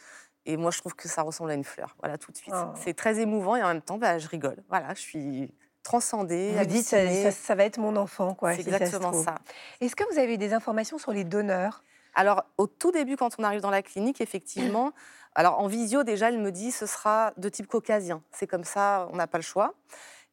Et 0.46 0.56
moi, 0.56 0.70
je 0.70 0.78
trouve 0.78 0.94
que 0.94 1.08
ça 1.08 1.22
ressemble 1.22 1.50
à 1.50 1.54
une 1.54 1.64
fleur. 1.64 1.96
Voilà, 2.00 2.18
tout 2.18 2.30
de 2.30 2.36
suite. 2.36 2.54
Oh. 2.54 2.72
C'est 2.74 2.94
très 2.94 3.18
émouvant 3.18 3.56
et 3.56 3.62
en 3.62 3.68
même 3.68 3.80
temps, 3.80 3.96
bah, 3.96 4.18
je 4.18 4.28
rigole. 4.28 4.62
Voilà, 4.68 4.92
je 4.94 5.00
suis 5.00 5.54
transcendée. 5.82 6.52
Vous 6.56 6.64
dites, 6.66 6.84
ça, 6.84 7.30
ça, 7.30 7.54
va 7.54 7.64
être 7.64 7.78
mon 7.78 7.96
enfant, 7.96 8.34
quoi. 8.34 8.54
C'est 8.54 8.60
exactement 8.60 9.12
ça. 9.12 9.36
Est-ce 9.80 9.96
que 9.96 10.04
vous 10.12 10.18
avez 10.18 10.36
des 10.36 10.52
informations 10.52 10.98
sur 10.98 11.12
les 11.12 11.24
donneurs? 11.24 11.82
Alors, 12.14 12.44
au 12.58 12.66
tout 12.66 12.92
début, 12.92 13.16
quand 13.16 13.34
on 13.38 13.42
arrive 13.42 13.60
dans 13.60 13.70
la 13.70 13.82
clinique, 13.82 14.20
effectivement, 14.20 14.92
alors 15.34 15.58
en 15.58 15.66
visio, 15.66 16.04
déjà, 16.04 16.28
elle 16.28 16.38
me 16.38 16.52
dit 16.52 16.70
ce 16.70 16.86
sera 16.86 17.32
de 17.36 17.48
type 17.48 17.66
caucasien. 17.66 18.22
C'est 18.30 18.46
comme 18.46 18.64
ça, 18.64 19.08
on 19.12 19.16
n'a 19.16 19.26
pas 19.26 19.38
le 19.38 19.42
choix. 19.42 19.74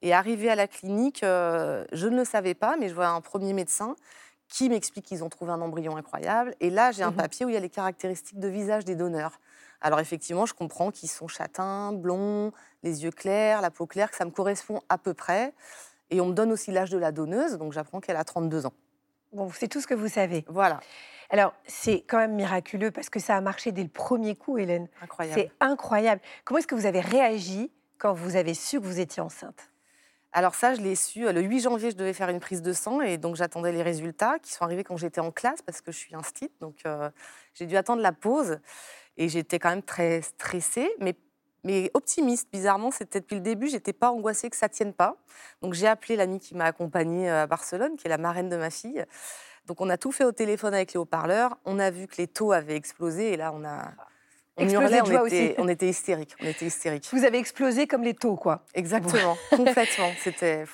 Et 0.01 0.13
arrivé 0.13 0.49
à 0.49 0.55
la 0.55 0.67
clinique, 0.67 1.23
euh, 1.23 1.85
je 1.91 2.07
ne 2.07 2.17
le 2.17 2.25
savais 2.25 2.53
pas, 2.53 2.75
mais 2.77 2.89
je 2.89 2.95
vois 2.95 3.07
un 3.07 3.21
premier 3.21 3.53
médecin 3.53 3.95
qui 4.47 4.69
m'explique 4.69 5.05
qu'ils 5.05 5.23
ont 5.23 5.29
trouvé 5.29 5.51
un 5.51 5.61
embryon 5.61 5.95
incroyable. 5.95 6.55
Et 6.59 6.69
là, 6.69 6.91
j'ai 6.91 7.03
un 7.03 7.11
mhm. 7.11 7.17
papier 7.17 7.45
où 7.45 7.49
il 7.49 7.53
y 7.53 7.57
a 7.57 7.61
les 7.61 7.69
caractéristiques 7.69 8.39
de 8.39 8.47
visage 8.47 8.83
des 8.83 8.95
donneurs. 8.95 9.39
Alors 9.79 9.99
effectivement, 9.99 10.45
je 10.45 10.53
comprends 10.53 10.91
qu'ils 10.91 11.09
sont 11.09 11.27
châtains, 11.27 11.91
blonds, 11.93 12.51
les 12.83 13.03
yeux 13.03 13.11
clairs, 13.11 13.61
la 13.61 13.71
peau 13.71 13.87
claire, 13.87 14.11
que 14.11 14.17
ça 14.17 14.25
me 14.25 14.31
correspond 14.31 14.81
à 14.89 14.97
peu 14.97 15.13
près. 15.13 15.53
Et 16.11 16.21
on 16.21 16.27
me 16.27 16.33
donne 16.33 16.51
aussi 16.51 16.71
l'âge 16.71 16.89
de 16.89 16.97
la 16.97 17.11
donneuse, 17.11 17.57
donc 17.57 17.71
j'apprends 17.73 17.99
qu'elle 17.99 18.17
a 18.17 18.23
32 18.23 18.65
ans. 18.67 18.73
Bon, 19.31 19.49
c'est 19.51 19.67
tout 19.67 19.79
ce 19.81 19.87
que 19.87 19.93
vous 19.93 20.09
savez. 20.09 20.45
Voilà. 20.49 20.81
Alors, 21.31 21.53
c'est 21.65 22.01
quand 22.01 22.17
même 22.17 22.35
miraculeux 22.35 22.91
parce 22.91 23.09
que 23.09 23.19
ça 23.19 23.37
a 23.37 23.41
marché 23.41 23.71
dès 23.71 23.83
le 23.83 23.89
premier 23.89 24.35
coup, 24.35 24.57
Hélène. 24.57 24.89
Incroyable. 25.01 25.41
C'est 25.41 25.51
incroyable. 25.65 26.21
Comment 26.43 26.57
est-ce 26.59 26.67
que 26.67 26.75
vous 26.75 26.85
avez 26.85 26.99
réagi 26.99 27.71
quand 27.97 28.13
vous 28.13 28.35
avez 28.35 28.53
su 28.53 28.81
que 28.81 28.85
vous 28.85 28.99
étiez 28.99 29.21
enceinte? 29.21 29.71
Alors 30.33 30.55
ça, 30.55 30.73
je 30.75 30.81
l'ai 30.81 30.95
su 30.95 31.25
euh, 31.25 31.33
le 31.33 31.41
8 31.41 31.61
janvier, 31.61 31.91
je 31.91 31.95
devais 31.95 32.13
faire 32.13 32.29
une 32.29 32.39
prise 32.39 32.61
de 32.61 32.71
sang 32.73 33.01
et 33.01 33.17
donc 33.17 33.35
j'attendais 33.35 33.71
les 33.71 33.83
résultats 33.83 34.39
qui 34.39 34.51
sont 34.51 34.63
arrivés 34.63 34.83
quand 34.83 34.95
j'étais 34.95 35.19
en 35.19 35.31
classe 35.31 35.61
parce 35.61 35.81
que 35.81 35.91
je 35.91 35.97
suis 35.97 36.15
instite. 36.15 36.53
Donc 36.61 36.77
euh, 36.85 37.09
j'ai 37.53 37.65
dû 37.65 37.75
attendre 37.75 38.01
la 38.01 38.13
pause 38.13 38.59
et 39.17 39.27
j'étais 39.27 39.59
quand 39.59 39.69
même 39.69 39.83
très 39.83 40.21
stressée, 40.21 40.89
mais, 40.99 41.15
mais 41.63 41.91
optimiste. 41.93 42.49
Bizarrement, 42.51 42.91
c'était 42.91 43.19
depuis 43.19 43.35
le 43.35 43.41
début, 43.41 43.67
j'étais 43.67 43.93
pas 43.93 44.11
angoissée 44.11 44.49
que 44.49 44.55
ça 44.55 44.69
tienne 44.69 44.93
pas. 44.93 45.17
Donc 45.61 45.73
j'ai 45.73 45.87
appelé 45.87 46.15
l'amie 46.15 46.39
qui 46.39 46.55
m'a 46.55 46.65
accompagnée 46.65 47.29
euh, 47.29 47.43
à 47.43 47.47
Barcelone, 47.47 47.97
qui 47.97 48.07
est 48.07 48.09
la 48.09 48.17
marraine 48.17 48.47
de 48.47 48.57
ma 48.57 48.69
fille. 48.69 49.05
Donc 49.67 49.81
on 49.81 49.89
a 49.89 49.97
tout 49.97 50.11
fait 50.11 50.23
au 50.23 50.31
téléphone 50.31 50.73
avec 50.73 50.93
les 50.93 50.97
haut-parleurs. 50.97 51.57
On 51.65 51.79
a 51.79 51.91
vu 51.91 52.07
que 52.07 52.17
les 52.17 52.27
taux 52.27 52.51
avaient 52.51 52.75
explosé 52.75 53.33
et 53.33 53.37
là 53.37 53.51
on 53.53 53.63
a 53.63 53.91
on 54.57 54.67
hurlait, 54.67 55.01
on, 55.01 55.25
était, 55.25 55.55
on 55.57 55.67
était 55.67 55.87
hystérique. 55.87 56.35
On 56.41 56.45
était 56.45 56.65
hystérique. 56.65 57.07
Vous 57.11 57.23
avez 57.23 57.37
explosé 57.37 57.87
comme 57.87 58.03
les 58.03 58.13
taux, 58.13 58.35
quoi. 58.35 58.65
Exactement, 58.73 59.37
complètement. 59.49 60.11
C'était 60.19 60.65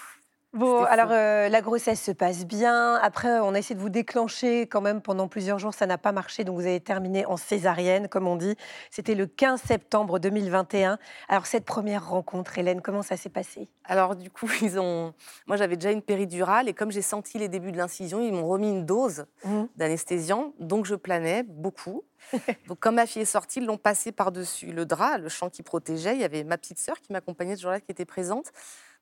Bon, 0.53 0.81
alors 0.83 1.09
euh, 1.11 1.49
la 1.49 1.61
grossesse 1.61 2.01
se 2.01 2.11
passe 2.11 2.45
bien. 2.45 2.95
Après, 2.95 3.39
on 3.39 3.53
a 3.53 3.59
essayé 3.59 3.75
de 3.75 3.81
vous 3.81 3.89
déclencher 3.89 4.61
quand 4.61 4.79
même 4.79 5.01
pendant 5.01 5.27
plusieurs 5.27 5.59
jours. 5.59 5.73
Ça 5.73 5.85
n'a 5.85 5.97
pas 5.97 6.13
marché, 6.13 6.45
donc 6.45 6.55
vous 6.55 6.65
avez 6.65 6.79
terminé 6.79 7.25
en 7.25 7.35
césarienne, 7.35 8.07
comme 8.07 8.27
on 8.27 8.37
dit. 8.37 8.55
C'était 8.89 9.13
le 9.13 9.27
15 9.27 9.61
septembre 9.61 10.19
2021. 10.19 10.99
Alors 11.27 11.45
cette 11.45 11.65
première 11.65 12.09
rencontre, 12.09 12.57
Hélène, 12.57 12.81
comment 12.81 13.03
ça 13.03 13.17
s'est 13.17 13.29
passé? 13.29 13.67
Alors 13.83 14.15
du 14.15 14.29
coup, 14.29 14.49
ils 14.61 14.79
ont. 14.79 15.13
Moi, 15.47 15.57
j'avais 15.57 15.75
déjà 15.75 15.91
une 15.91 16.01
péridurale 16.01 16.69
et 16.69 16.73
comme 16.73 16.91
j'ai 16.91 17.01
senti 17.01 17.37
les 17.37 17.49
débuts 17.49 17.73
de 17.73 17.77
l'incision, 17.77 18.21
ils 18.21 18.33
m'ont 18.33 18.47
remis 18.47 18.69
une 18.69 18.85
dose 18.85 19.25
mmh. 19.43 19.63
d'anesthésiant, 19.75 20.53
donc 20.59 20.85
je 20.85 20.95
planais 20.95 21.43
beaucoup. 21.43 22.03
donc 22.67 22.77
quand 22.79 22.93
ma 22.93 23.05
fille 23.05 23.23
est 23.23 23.25
sortie, 23.25 23.59
ils 23.59 23.65
l'ont 23.65 23.77
passé 23.77 24.13
par-dessus 24.13 24.67
le 24.67 24.85
drap, 24.85 25.17
le 25.17 25.29
champ 25.29 25.49
qui 25.49 25.61
protégeait. 25.61 26.15
Il 26.15 26.21
y 26.21 26.25
avait 26.25 26.45
ma 26.45 26.57
petite 26.57 26.79
sœur 26.79 27.01
qui 27.01 27.11
m'accompagnait 27.11 27.57
ce 27.57 27.63
jour-là, 27.63 27.81
qui 27.81 27.91
était 27.91 28.05
présente. 28.05 28.51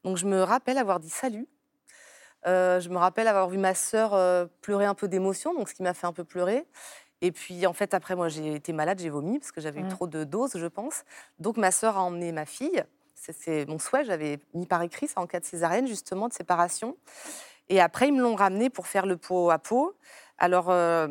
Donc 0.03 0.17
je 0.17 0.25
me 0.25 0.41
rappelle 0.41 0.77
avoir 0.77 0.99
dit 0.99 1.09
salut. 1.09 1.47
Euh, 2.45 2.79
je 2.79 2.89
me 2.89 2.97
rappelle 2.97 3.27
avoir 3.27 3.49
vu 3.49 3.57
ma 3.57 3.73
sœur 3.73 4.13
euh, 4.13 4.45
pleurer 4.61 4.85
un 4.85 4.93
peu 4.93 5.07
d'émotion, 5.07 5.53
donc 5.53 5.69
ce 5.69 5.73
qui 5.73 5.81
m'a 5.83 5.93
fait 5.93 6.07
un 6.07 6.13
peu 6.13 6.23
pleurer. 6.23 6.65
Et 7.21 7.31
puis 7.31 7.65
en 7.65 7.73
fait 7.73 7.93
après 7.93 8.15
moi 8.15 8.29
j'ai 8.29 8.55
été 8.55 8.71
malade, 8.73 8.99
j'ai 8.99 9.09
vomi 9.09 9.39
parce 9.39 9.51
que 9.51 9.61
j'avais 9.61 9.79
eu 9.79 9.85
mmh. 9.85 9.89
trop 9.89 10.07
de 10.07 10.23
doses, 10.23 10.57
je 10.57 10.67
pense. 10.67 11.03
Donc 11.39 11.57
ma 11.57 11.71
sœur 11.71 11.97
a 11.97 12.01
emmené 12.01 12.31
ma 12.31 12.45
fille. 12.45 12.83
C'est 13.15 13.65
mon 13.67 13.79
souhait, 13.79 14.05
j'avais 14.05 14.39
mis 14.53 14.67
par 14.67 14.83
écrit 14.83 15.07
ça 15.07 15.19
en 15.19 15.25
cas 15.25 15.39
de 15.39 15.45
césarienne 15.45 15.87
justement 15.87 16.27
de 16.27 16.33
séparation. 16.33 16.95
Et 17.69 17.81
après, 17.81 18.09
ils 18.09 18.13
me 18.13 18.21
l'ont 18.21 18.35
ramené 18.35 18.69
pour 18.69 18.87
faire 18.87 19.05
le 19.05 19.17
pot 19.17 19.49
à 19.49 19.57
pot. 19.57 19.95
Alors, 20.37 20.69
euh, 20.69 21.07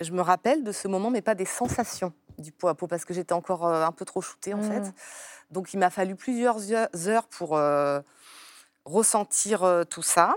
je 0.00 0.12
me 0.12 0.22
rappelle 0.22 0.64
de 0.64 0.72
ce 0.72 0.88
moment, 0.88 1.10
mais 1.10 1.22
pas 1.22 1.34
des 1.34 1.44
sensations 1.44 2.12
du 2.38 2.52
pot 2.52 2.68
à 2.68 2.74
pot, 2.74 2.86
parce 2.86 3.04
que 3.04 3.12
j'étais 3.12 3.32
encore 3.32 3.66
un 3.66 3.92
peu 3.92 4.04
trop 4.04 4.22
shootée, 4.22 4.54
en 4.54 4.62
fait. 4.62 4.80
Mm. 4.80 4.92
Donc, 5.50 5.74
il 5.74 5.78
m'a 5.78 5.90
fallu 5.90 6.14
plusieurs 6.14 6.72
heures 7.08 7.26
pour 7.26 7.60
ressentir 8.88 9.84
tout 9.90 10.02
ça. 10.02 10.34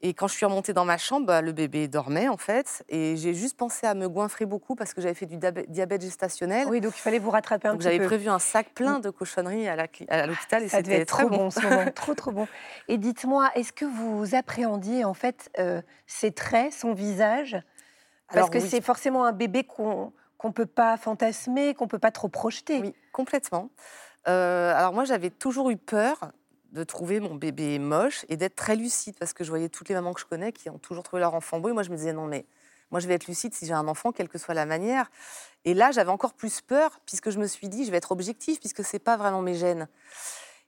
Et 0.00 0.12
quand 0.12 0.26
je 0.28 0.34
suis 0.34 0.44
remontée 0.44 0.74
dans 0.74 0.84
ma 0.84 0.98
chambre, 0.98 1.24
bah, 1.26 1.40
le 1.40 1.52
bébé 1.52 1.88
dormait, 1.88 2.28
en 2.28 2.36
fait. 2.36 2.84
Et 2.90 3.16
j'ai 3.16 3.32
juste 3.32 3.56
pensé 3.56 3.86
à 3.86 3.94
me 3.94 4.06
goinfrer 4.06 4.44
beaucoup 4.44 4.74
parce 4.74 4.92
que 4.92 5.00
j'avais 5.00 5.14
fait 5.14 5.24
du 5.24 5.38
diabè- 5.38 5.64
diabète 5.68 6.02
gestationnel. 6.02 6.66
Oui, 6.68 6.82
donc 6.82 6.92
il 6.94 7.00
fallait 7.00 7.18
vous 7.18 7.30
rattraper 7.30 7.68
un 7.68 7.72
Donc, 7.72 7.80
petit 7.80 7.84
j'avais 7.84 8.00
peu. 8.00 8.06
prévu 8.06 8.28
un 8.28 8.38
sac 8.38 8.74
plein 8.74 8.98
de 8.98 9.08
cochonneries 9.08 9.66
à 9.66 9.76
l'hôpital 10.26 10.62
et 10.62 10.68
Ça 10.68 10.82
devait 10.82 10.96
c'était 10.96 11.06
trop 11.06 11.28
bon, 11.30 11.36
bon. 11.44 11.50
ce 11.50 11.60
moment, 11.60 11.90
trop 11.94 12.12
trop 12.14 12.32
bon. 12.32 12.46
Et 12.88 12.98
dites-moi, 12.98 13.50
est-ce 13.54 13.72
que 13.72 13.86
vous 13.86 14.34
appréhendiez 14.34 15.04
en 15.04 15.14
fait 15.14 15.50
euh, 15.58 15.80
ses 16.06 16.32
traits, 16.32 16.74
son 16.74 16.92
visage? 16.92 17.52
Parce 18.28 18.36
Alors, 18.36 18.50
que 18.50 18.58
oui. 18.58 18.68
c'est 18.68 18.82
forcément 18.82 19.24
un 19.24 19.32
bébé 19.32 19.64
qu'on 19.64 20.12
qu'on 20.36 20.52
peut 20.52 20.66
pas 20.66 20.98
fantasmer, 20.98 21.72
qu'on 21.72 21.88
peut 21.88 21.98
pas 21.98 22.10
trop 22.10 22.28
projeter. 22.28 22.80
Oui, 22.80 22.94
complètement. 23.12 23.70
Euh, 24.28 24.74
alors 24.76 24.92
moi, 24.92 25.04
j'avais 25.04 25.30
toujours 25.30 25.70
eu 25.70 25.78
peur 25.78 26.32
de 26.74 26.82
trouver 26.82 27.20
mon 27.20 27.36
bébé 27.36 27.78
moche 27.78 28.26
et 28.28 28.36
d'être 28.36 28.56
très 28.56 28.74
lucide 28.74 29.14
parce 29.18 29.32
que 29.32 29.44
je 29.44 29.48
voyais 29.48 29.68
toutes 29.68 29.88
les 29.88 29.94
mamans 29.94 30.12
que 30.12 30.20
je 30.20 30.26
connais 30.26 30.52
qui 30.52 30.68
ont 30.68 30.78
toujours 30.78 31.04
trouvé 31.04 31.20
leur 31.20 31.34
enfant 31.34 31.60
beau 31.60 31.68
et 31.68 31.72
moi 31.72 31.84
je 31.84 31.90
me 31.90 31.96
disais 31.96 32.12
non 32.12 32.26
mais 32.26 32.44
moi 32.90 32.98
je 33.00 33.06
vais 33.06 33.14
être 33.14 33.28
lucide 33.28 33.54
si 33.54 33.64
j'ai 33.64 33.72
un 33.72 33.86
enfant 33.86 34.10
quelle 34.10 34.28
que 34.28 34.38
soit 34.38 34.54
la 34.54 34.66
manière. 34.66 35.10
Et 35.64 35.72
là 35.72 35.92
j'avais 35.92 36.10
encore 36.10 36.34
plus 36.34 36.60
peur 36.60 37.00
puisque 37.06 37.30
je 37.30 37.38
me 37.38 37.46
suis 37.46 37.68
dit 37.68 37.84
je 37.84 37.92
vais 37.92 37.96
être 37.96 38.10
objective 38.10 38.58
puisque 38.58 38.84
c'est 38.84 38.98
pas 38.98 39.16
vraiment 39.16 39.40
mes 39.40 39.54
gènes. 39.54 39.88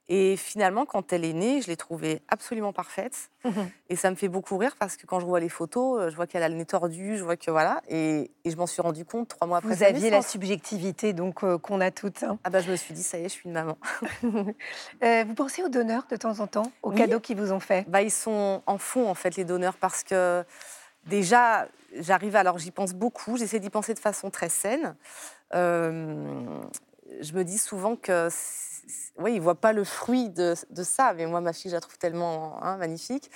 Et 0.09 0.37
finalement 0.37 0.87
quand 0.87 1.13
elle 1.13 1.25
est 1.25 1.33
née, 1.33 1.61
je 1.63 1.67
l'ai 1.67 1.77
trouvée 1.77 2.23
absolument 2.29 2.73
parfaite 2.73 3.31
Mhm. 3.45 3.71
et 3.91 3.97
ça 3.97 4.11
me 4.11 4.17
fait 4.17 4.29
beaucoup 4.29 4.57
rire 4.57 4.75
parce 4.79 4.97
que 4.97 5.07
quand 5.07 5.21
je 5.21 5.27
vois 5.27 5.39
les 5.41 5.49
photos, 5.49 6.01
euh, 6.01 6.11
je 6.11 6.17
vois 6.17 6.27
qu'elle 6.27 6.43
a 6.43 6.49
le 6.49 6.55
nez 6.57 6.65
tordu, 6.65 7.17
je 7.17 7.23
vois 7.25 7.37
que 7.37 7.51
voilà 7.51 7.81
et, 7.89 8.31
et 8.45 8.51
je 8.51 8.57
m'en 8.57 8.67
suis 8.67 8.83
rendu 8.83 9.05
compte 9.05 9.29
trois 9.29 9.47
mois 9.47 9.59
après 9.59 9.75
Vous 9.75 9.83
aviez 9.85 10.11
la 10.11 10.23
subjectivité 10.23 11.13
donc 11.13 11.43
euh, 11.45 11.59
qu'on 11.59 11.81
a 11.81 11.91
toutes. 11.91 12.23
hein. 12.25 12.39
Ah 12.45 12.51
bah 12.51 12.61
je 12.61 12.71
me 12.71 12.77
suis 12.77 12.95
dit 12.95 13.03
ça 13.03 13.19
y 13.19 13.23
est, 13.25 13.29
je 13.29 13.35
suis 13.35 13.47
une 13.49 13.53
maman. 13.55 13.77
Euh, 15.03 15.25
vous 15.27 15.35
pensez 15.35 15.63
aux 15.63 15.69
donneurs 15.69 16.07
de 16.11 16.17
temps 16.17 16.41
en 16.41 16.47
temps, 16.47 16.71
aux 16.83 16.91
Oui. 16.91 16.97
cadeaux 16.97 17.21
qu'ils 17.21 17.37
vous 17.37 17.53
ont 17.53 17.61
fait 17.61 17.85
bah, 17.89 18.03
ils 18.03 18.11
sont 18.11 18.63
en 18.67 18.79
fond, 18.79 19.09
en 19.09 19.15
fait, 19.15 19.37
les 19.37 19.45
donneurs, 19.45 19.77
parce 19.77 20.03
que 20.03 20.45
déjà, 21.05 21.69
j'arrive, 21.99 22.35
alors 22.37 22.59
j'y 22.59 22.71
pense 22.71 22.95
beaucoup, 22.95 23.37
j'essaie 23.37 23.61
d'y 23.61 23.71
penser 23.71 23.93
de 23.95 23.99
façon 23.99 24.31
très 24.31 24.49
saine. 24.49 24.97
Euh, 25.55 26.61
je 27.21 27.33
me 27.33 27.45
dis 27.45 27.59
souvent 27.59 27.97
que, 27.97 28.29
oui, 29.19 29.33
ils 29.33 29.39
ne 29.39 29.43
voient 29.43 29.61
pas 29.61 29.73
le 29.73 29.85
fruit 29.85 30.29
de, 30.31 30.55
de 30.71 30.83
ça, 30.83 31.13
mais 31.15 31.27
moi, 31.27 31.41
ma 31.41 31.53
fille, 31.53 31.71
je 31.71 31.77
la 31.77 31.81
trouve 31.81 31.99
tellement 31.99 32.63
hein, 32.63 32.77
magnifique. 32.77 33.31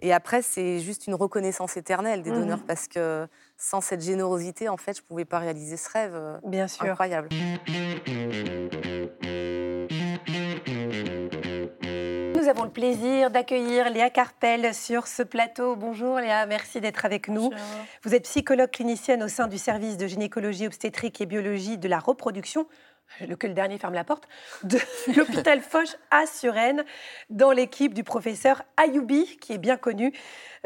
Et 0.00 0.12
après, 0.12 0.42
c'est 0.42 0.80
juste 0.80 1.06
une 1.06 1.14
reconnaissance 1.14 1.76
éternelle 1.76 2.22
des 2.22 2.30
donneurs, 2.30 2.64
parce 2.66 2.88
que 2.88 3.26
sans 3.56 3.80
cette 3.80 4.02
générosité, 4.02 4.68
en 4.68 4.76
fait, 4.76 4.96
je 4.96 5.02
ne 5.02 5.06
pouvais 5.06 5.24
pas 5.24 5.38
réaliser 5.38 5.76
ce 5.76 5.88
rêve 5.90 6.14
euh, 6.14 6.38
Bien 6.44 6.68
sûr. 6.68 6.84
incroyable. 6.86 7.28
Nous 12.34 12.48
avons 12.48 12.64
le 12.64 12.70
plaisir 12.70 13.30
d'accueillir 13.30 13.90
Léa 13.90 14.10
Carpel 14.10 14.74
sur 14.74 15.06
ce 15.06 15.22
plateau. 15.22 15.76
Bonjour 15.76 16.18
Léa, 16.18 16.46
merci 16.46 16.80
d'être 16.80 17.04
avec 17.04 17.28
nous. 17.28 17.50
Vous 18.02 18.14
êtes 18.14 18.24
psychologue 18.24 18.70
clinicienne 18.70 19.22
au 19.22 19.28
sein 19.28 19.46
du 19.46 19.58
service 19.58 19.96
de 19.96 20.06
gynécologie 20.06 20.66
obstétrique 20.66 21.20
et 21.20 21.26
biologie 21.26 21.76
de 21.78 21.86
la 21.86 21.98
reproduction, 21.98 22.66
lequel 23.20 23.50
le 23.50 23.54
dernier 23.54 23.78
ferme 23.78 23.94
la 23.94 24.04
porte, 24.04 24.28
de 24.62 24.78
l'hôpital 25.16 25.60
Foch 25.60 25.96
à 26.10 26.26
Suresnes, 26.26 26.84
dans 27.28 27.52
l'équipe 27.52 27.94
du 27.94 28.04
professeur 28.04 28.62
Ayoubi, 28.76 29.38
qui 29.38 29.52
est 29.52 29.58
bien 29.58 29.76
connu. 29.76 30.12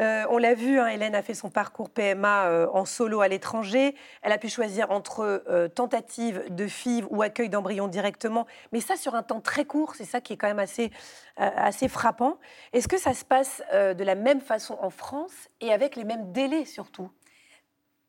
Euh, 0.01 0.25
on 0.29 0.37
l'a 0.37 0.53
vu, 0.53 0.79
hein, 0.79 0.87
Hélène 0.87 1.15
a 1.15 1.21
fait 1.21 1.33
son 1.33 1.49
parcours 1.49 1.89
PMA 1.89 2.47
euh, 2.47 2.67
en 2.73 2.85
solo 2.85 3.21
à 3.21 3.27
l'étranger. 3.27 3.95
Elle 4.21 4.31
a 4.31 4.37
pu 4.37 4.49
choisir 4.49 4.91
entre 4.91 5.43
euh, 5.47 5.67
tentative 5.67 6.43
de 6.49 6.67
FIV 6.67 7.07
ou 7.09 7.21
accueil 7.21 7.49
d'embryon 7.49 7.87
directement, 7.87 8.45
mais 8.71 8.81
ça 8.81 8.97
sur 8.97 9.15
un 9.15 9.23
temps 9.23 9.41
très 9.41 9.65
court, 9.65 9.95
c'est 9.95 10.05
ça 10.05 10.21
qui 10.21 10.33
est 10.33 10.37
quand 10.37 10.47
même 10.47 10.59
assez, 10.59 10.91
euh, 11.39 11.49
assez 11.55 11.87
frappant. 11.87 12.37
Est-ce 12.73 12.87
que 12.87 12.97
ça 12.97 13.13
se 13.13 13.23
passe 13.23 13.61
de 13.73 14.03
la 14.03 14.15
même 14.15 14.41
façon 14.41 14.77
en 14.81 14.89
France 14.89 15.49
et 15.61 15.71
avec 15.71 15.95
les 15.95 16.03
mêmes 16.03 16.31
délais 16.31 16.65
surtout? 16.65 17.09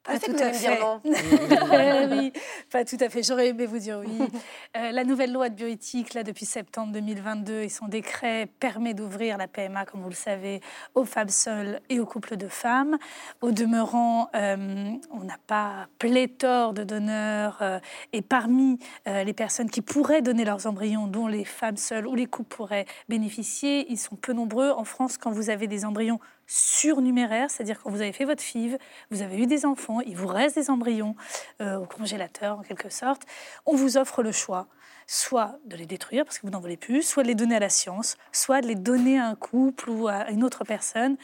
Pas 0.06 0.18
sais 0.18 0.26
que 0.26 0.32
tout 0.32 0.42
à 0.42 0.52
fait. 0.52 0.80
non. 0.80 1.00
oui, 2.16 2.32
pas 2.70 2.84
tout 2.84 2.96
à 3.00 3.08
fait. 3.08 3.22
J'aurais 3.22 3.48
aimé 3.48 3.66
vous 3.66 3.78
dire 3.78 4.00
oui. 4.00 4.18
Euh, 4.76 4.92
la 4.92 5.04
nouvelle 5.04 5.32
loi 5.32 5.48
de 5.48 5.54
bioéthique, 5.54 6.12
là, 6.12 6.22
depuis 6.22 6.44
septembre 6.44 6.92
2022, 6.92 7.62
et 7.62 7.68
son 7.70 7.88
décret 7.88 8.46
permet 8.60 8.92
d'ouvrir 8.92 9.38
la 9.38 9.48
PMA, 9.48 9.86
comme 9.86 10.02
vous 10.02 10.10
le 10.10 10.14
savez, 10.14 10.60
aux 10.94 11.04
femmes 11.04 11.30
seules 11.30 11.80
et 11.88 11.98
aux 11.98 12.04
couples 12.04 12.36
de 12.36 12.46
femmes. 12.46 12.98
Au 13.40 13.52
demeurant, 13.52 14.28
euh, 14.34 14.90
on 15.10 15.24
n'a 15.24 15.38
pas 15.46 15.88
pléthore 15.98 16.74
de 16.74 16.84
donneurs. 16.84 17.58
euh, 17.62 17.78
et 18.12 18.20
parmi 18.20 18.78
les 19.06 19.32
personnes 19.32 19.70
qui 19.70 19.80
pourraient 19.80 20.20
donner 20.20 20.44
leurs 20.44 20.66
embryons, 20.66 21.06
dont 21.06 21.26
les 21.26 21.44
femmes 21.44 21.76
seules 21.78 22.06
ou 22.06 22.14
les 22.14 22.26
couples 22.26 22.54
pourraient 22.54 22.86
bénéficier, 23.08 23.86
ils 23.90 23.98
sont 23.98 24.16
peu 24.16 24.32
nombreux. 24.32 24.70
En 24.70 24.84
France, 24.84 25.16
quand 25.16 25.30
vous 25.30 25.48
avez 25.48 25.68
des 25.68 25.84
embryons 25.84 26.20
surnuméraires, 26.46 27.50
c'est-à-dire 27.50 27.80
quand 27.82 27.90
vous 27.90 28.00
avez 28.00 28.12
fait 28.12 28.24
votre 28.24 28.42
FIV, 28.42 28.78
vous 29.10 29.22
avez 29.22 29.38
eu 29.38 29.46
des 29.46 29.66
enfants, 29.66 30.00
il 30.00 30.16
vous 30.16 30.28
reste 30.28 30.56
des 30.56 30.70
embryons 30.70 31.16
euh, 31.60 31.76
au 31.76 31.86
congélateur 31.86 32.58
en 32.58 32.62
quelque 32.62 32.90
sorte, 32.90 33.22
on 33.64 33.74
vous 33.74 33.96
offre 33.96 34.22
le 34.22 34.32
choix 34.32 34.68
soit 35.06 35.58
de 35.64 35.76
les 35.76 35.86
détruire 35.86 36.24
parce 36.24 36.38
que 36.38 36.46
vous 36.46 36.52
n'en 36.52 36.60
voulez 36.60 36.76
plus, 36.76 37.02
soit 37.02 37.22
de 37.22 37.28
les 37.28 37.34
donner 37.34 37.56
à 37.56 37.60
la 37.60 37.68
science, 37.68 38.16
soit 38.32 38.60
de 38.60 38.66
les 38.66 38.74
donner 38.74 39.18
à 39.18 39.28
un 39.28 39.34
couple 39.36 39.90
ou 39.90 40.08
à 40.08 40.30
une 40.30 40.42
autre 40.42 40.64
personne. 40.64 41.16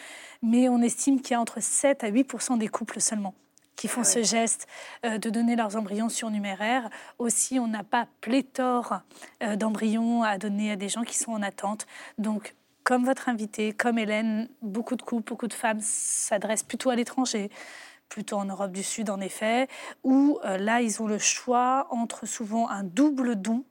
Mais 0.42 0.68
on 0.68 0.80
estime 0.80 1.20
qu'il 1.20 1.32
y 1.32 1.34
a 1.34 1.40
entre 1.40 1.60
7 1.60 2.04
à 2.04 2.08
8 2.08 2.58
des 2.58 2.68
couples 2.68 3.00
seulement 3.00 3.34
qui 3.74 3.88
font 3.88 4.04
ce 4.04 4.22
geste 4.22 4.68
euh, 5.04 5.18
de 5.18 5.28
donner 5.28 5.56
leurs 5.56 5.76
embryons 5.76 6.08
surnuméraires. 6.08 6.88
Aussi, 7.18 7.58
on 7.58 7.66
n'a 7.66 7.82
pas 7.82 8.06
pléthore 8.20 9.00
euh, 9.42 9.56
d'embryons 9.56 10.22
à 10.22 10.38
donner 10.38 10.70
à 10.70 10.76
des 10.76 10.88
gens 10.88 11.02
qui 11.02 11.18
sont 11.18 11.32
en 11.32 11.42
attente. 11.42 11.86
Donc, 12.16 12.54
comme 12.84 13.04
votre 13.04 13.28
invité, 13.28 13.72
comme 13.72 13.98
Hélène, 13.98 14.48
beaucoup 14.60 14.96
de 14.96 15.02
couples, 15.02 15.28
beaucoup 15.28 15.48
de 15.48 15.54
femmes 15.54 15.80
s'adressent 15.80 16.62
plutôt 16.62 16.90
à 16.90 16.96
l'étranger, 16.96 17.50
plutôt 18.08 18.36
en 18.36 18.44
Europe 18.44 18.72
du 18.72 18.82
Sud 18.82 19.10
en 19.10 19.20
effet, 19.20 19.68
où 20.02 20.38
euh, 20.44 20.58
là, 20.58 20.80
ils 20.80 21.00
ont 21.02 21.06
le 21.06 21.18
choix 21.18 21.86
entre 21.90 22.26
souvent 22.26 22.68
un 22.68 22.84
double 22.84 23.36
don 23.36 23.64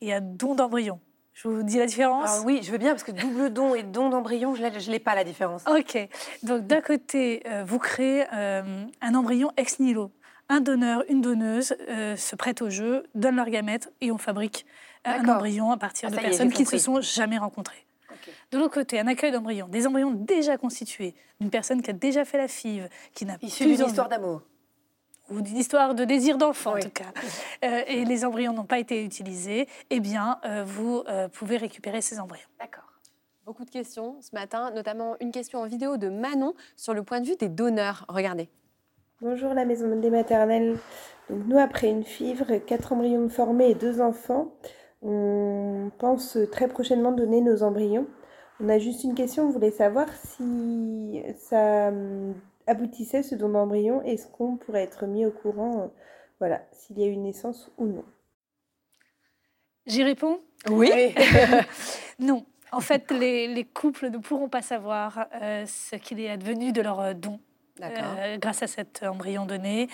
et 0.00 0.12
un 0.12 0.20
don 0.20 0.54
d'embryon. 0.54 1.00
Je 1.32 1.48
vous 1.48 1.62
dis 1.62 1.78
la 1.78 1.86
différence? 1.86 2.30
Ah 2.30 2.42
oui, 2.46 2.60
je 2.62 2.72
veux 2.72 2.78
bien 2.78 2.90
parce 2.90 3.02
que 3.02 3.12
double 3.12 3.52
don 3.52 3.74
et 3.74 3.82
don 3.82 4.08
d'embryon, 4.08 4.54
je 4.54 4.62
ne 4.62 4.90
l'ai 4.90 4.98
pas 4.98 5.14
la 5.14 5.22
différence. 5.22 5.64
Ok. 5.66 5.98
Donc 6.42 6.66
d'un 6.66 6.80
côté, 6.80 7.42
euh, 7.46 7.62
vous 7.64 7.78
créez 7.78 8.24
euh, 8.32 8.86
un 9.02 9.14
embryon 9.14 9.52
ex 9.56 9.78
nihilo. 9.78 10.10
Un 10.48 10.60
donneur, 10.60 11.02
une 11.08 11.20
donneuse 11.20 11.74
se 11.88 12.36
prêtent 12.36 12.62
au 12.62 12.70
jeu, 12.70 13.02
donnent 13.16 13.34
leurs 13.34 13.50
gamètes 13.50 13.92
et 14.00 14.12
on 14.12 14.18
fabrique 14.18 14.64
un 15.04 15.28
embryon 15.28 15.72
à 15.72 15.76
partir 15.76 16.08
Ah, 16.08 16.14
de 16.14 16.18
est, 16.18 16.22
personnes 16.22 16.52
qui 16.52 16.62
ne 16.62 16.68
se 16.68 16.78
sont 16.78 17.00
jamais 17.00 17.36
rencontrées. 17.38 17.85
De 18.52 18.58
l'autre 18.58 18.74
côté, 18.74 19.00
un 19.00 19.06
accueil 19.08 19.32
d'embryons, 19.32 19.66
des 19.68 19.86
embryons 19.86 20.12
déjà 20.12 20.56
constitués, 20.56 21.14
d'une 21.40 21.50
personne 21.50 21.82
qui 21.82 21.90
a 21.90 21.92
déjà 21.92 22.24
fait 22.24 22.38
la 22.38 22.46
FIV, 22.48 22.88
qui 23.12 23.26
n'a 23.26 23.38
plus 23.38 23.58
d'une 23.58 23.86
histoire 23.86 24.08
d'amour. 24.08 24.42
ou 25.30 25.40
d'une 25.40 25.56
histoire 25.56 25.94
de 25.96 26.04
désir 26.04 26.38
d'enfant 26.38 26.74
Oui. 26.74 26.80
en 26.80 26.84
tout 26.84 26.90
cas, 26.90 27.12
euh, 27.64 27.82
et 27.88 28.04
les 28.04 28.24
embryons 28.24 28.52
n'ont 28.52 28.64
pas 28.64 28.78
été 28.78 29.04
utilisés, 29.04 29.66
eh 29.90 29.98
bien, 29.98 30.38
euh, 30.44 30.62
vous 30.64 31.02
euh, 31.08 31.26
pouvez 31.28 31.56
récupérer 31.56 32.00
ces 32.00 32.20
embryons. 32.20 32.46
D'accord. 32.60 32.84
Beaucoup 33.44 33.64
de 33.64 33.70
questions 33.70 34.16
ce 34.20 34.30
matin, 34.34 34.70
notamment 34.70 35.16
une 35.20 35.32
question 35.32 35.60
en 35.60 35.66
vidéo 35.66 35.96
de 35.96 36.08
Manon 36.08 36.54
sur 36.76 36.94
le 36.94 37.02
point 37.02 37.20
de 37.20 37.26
vue 37.26 37.36
des 37.36 37.48
donneurs. 37.48 38.04
Regardez. 38.08 38.48
Bonjour 39.20 39.54
la 39.54 39.64
maison 39.64 39.88
des 39.98 40.10
maternelles. 40.10 40.78
Donc 41.30 41.46
nous, 41.46 41.58
après 41.58 41.88
une 41.88 42.04
FIVre, 42.04 42.64
quatre 42.64 42.92
embryons 42.92 43.28
formés 43.28 43.70
et 43.70 43.74
deux 43.74 44.00
enfants, 44.00 44.52
on 45.02 45.90
pense 45.98 46.38
très 46.52 46.68
prochainement 46.68 47.12
donner 47.12 47.40
nos 47.40 47.62
embryons. 47.62 48.06
On 48.60 48.68
a 48.68 48.78
juste 48.78 49.04
une 49.04 49.14
question, 49.14 49.44
on 49.44 49.50
voulait 49.50 49.70
savoir 49.70 50.08
si 50.14 51.22
ça 51.36 51.88
hum, 51.88 52.34
aboutissait 52.66 53.22
ce 53.22 53.34
don 53.34 53.50
d'embryon, 53.50 54.02
est-ce 54.02 54.26
qu'on 54.28 54.56
pourrait 54.56 54.82
être 54.82 55.06
mis 55.06 55.26
au 55.26 55.30
courant, 55.30 55.82
euh, 55.82 55.86
voilà, 56.40 56.62
s'il 56.72 56.98
y 56.98 57.04
a 57.04 57.06
eu 57.06 57.10
une 57.10 57.24
naissance 57.24 57.70
ou 57.76 57.86
non. 57.86 58.04
J'y 59.86 60.02
réponds? 60.02 60.40
Oui. 60.70 60.90
Non. 62.18 62.46
En 62.72 62.80
fait, 62.80 63.10
les, 63.10 63.46
les 63.46 63.64
couples 63.64 64.10
ne 64.10 64.18
pourront 64.18 64.48
pas 64.48 64.62
savoir 64.62 65.26
euh, 65.40 65.64
ce 65.66 65.96
qu'il 65.96 66.18
est 66.18 66.30
advenu 66.30 66.72
de 66.72 66.80
leur 66.80 67.00
euh, 67.00 67.14
don. 67.14 67.38
Euh, 67.82 68.38
grâce 68.38 68.62
à 68.62 68.66
cet 68.66 69.02
embryon 69.02 69.46
donné, 69.46 69.88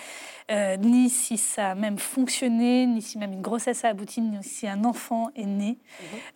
euh, 0.51 0.77
ni 0.77 1.09
si 1.09 1.37
ça 1.37 1.71
a 1.71 1.75
même 1.75 1.97
fonctionné, 1.97 2.85
ni 2.85 3.01
si 3.01 3.17
même 3.17 3.33
une 3.33 3.41
grossesse 3.41 3.83
a 3.83 3.89
abouti, 3.89 4.21
ni 4.21 4.43
si 4.43 4.67
un 4.67 4.83
enfant 4.83 5.29
est 5.35 5.45
né. 5.45 5.77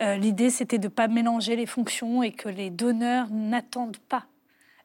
Euh, 0.01 0.15
L'idée, 0.15 0.49
c'était 0.49 0.77
de 0.77 0.85
ne 0.87 0.89
pas 0.89 1.07
mélanger 1.07 1.55
les 1.55 1.65
fonctions 1.65 2.23
et 2.23 2.31
que 2.31 2.49
les 2.49 2.69
donneurs 2.69 3.27
n'attendent 3.31 3.97
pas 4.09 4.25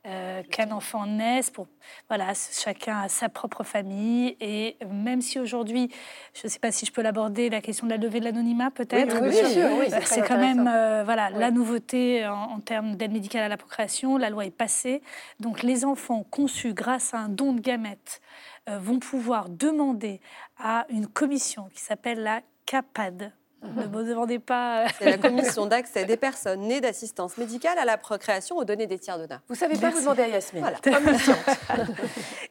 euh, 0.07 0.43
qu'un 0.45 0.71
enfant 0.73 1.07
naisse. 1.07 1.51
Pour, 1.51 1.69
voilà, 2.09 2.33
chacun 2.35 3.03
a 3.03 3.09
sa 3.09 3.29
propre 3.29 3.63
famille. 3.63 4.37
Et 4.41 4.77
même 4.91 5.21
si 5.21 5.39
aujourd'hui, 5.39 5.91
je 6.35 6.47
ne 6.47 6.51
sais 6.51 6.59
pas 6.59 6.73
si 6.73 6.87
je 6.87 6.93
peux 6.93 7.03
l'aborder, 7.03 7.51
la 7.51 7.61
question 7.61 7.87
de 7.87 7.93
la 7.93 7.99
levée 7.99 8.21
de 8.21 8.25
l'anonymat, 8.25 8.71
peut-être. 8.71 9.21
Oui, 9.23 9.33
sûr, 9.33 9.69
oui, 9.79 9.87
c'est 9.89 10.01
très 10.01 10.29
quand 10.29 10.39
même 10.39 10.69
euh, 10.69 11.03
voilà, 11.05 11.31
Oui. 11.33 11.39
la 11.39 11.51
nouveauté 11.51 12.27
en, 12.27 12.35
en 12.35 12.61
termes 12.61 12.97
d'aide 12.97 13.13
médicale 13.13 13.43
à 13.45 13.49
la 13.49 13.57
procréation. 13.57 14.17
La 14.19 14.31
loi 14.31 14.45
est 14.45 14.51
passée. 14.51 15.03
Donc 15.41 15.63
les 15.63 15.85
enfants 15.85 16.25
conçus 16.31 16.75
grâce 16.75 17.15
à 17.15 17.19
un 17.19 17.29
don 17.29 17.53
de 17.53 17.61
gamètes 17.61 18.21
euh, 18.69 18.79
vont 18.79 18.99
pouvoir 18.99 19.49
demander 19.49 20.21
à 20.59 20.87
une 20.89 21.07
commission 21.07 21.69
qui 21.75 21.81
s'appelle 21.81 22.23
la 22.23 22.43
CAPAD. 22.67 23.33
Ne 23.77 23.87
me 23.87 24.03
demandez 24.05 24.39
pas. 24.41 24.85
euh, 24.85 24.89
C'est 24.99 25.05
la 25.11 25.19
commission 25.19 25.67
d'accès 25.67 26.05
des 26.05 26.17
personnes 26.17 26.63
nées 26.63 26.81
d'assistance 26.81 27.37
médicale 27.39 27.79
à 27.79 27.85
la 27.85 27.97
procréation 27.97 28.57
aux 28.57 28.65
données 28.65 28.87
des 28.89 28.99
tiers 28.99 29.19
donneurs. 29.19 29.41
Vous 29.49 29.55
savez 29.55 29.75
pas, 29.75 29.83
Merci. 29.83 29.97
vous 29.99 30.03
demandez 30.03 30.23
à 30.23 30.29
Yasmine. 30.29 30.63
Voilà. 30.63 30.79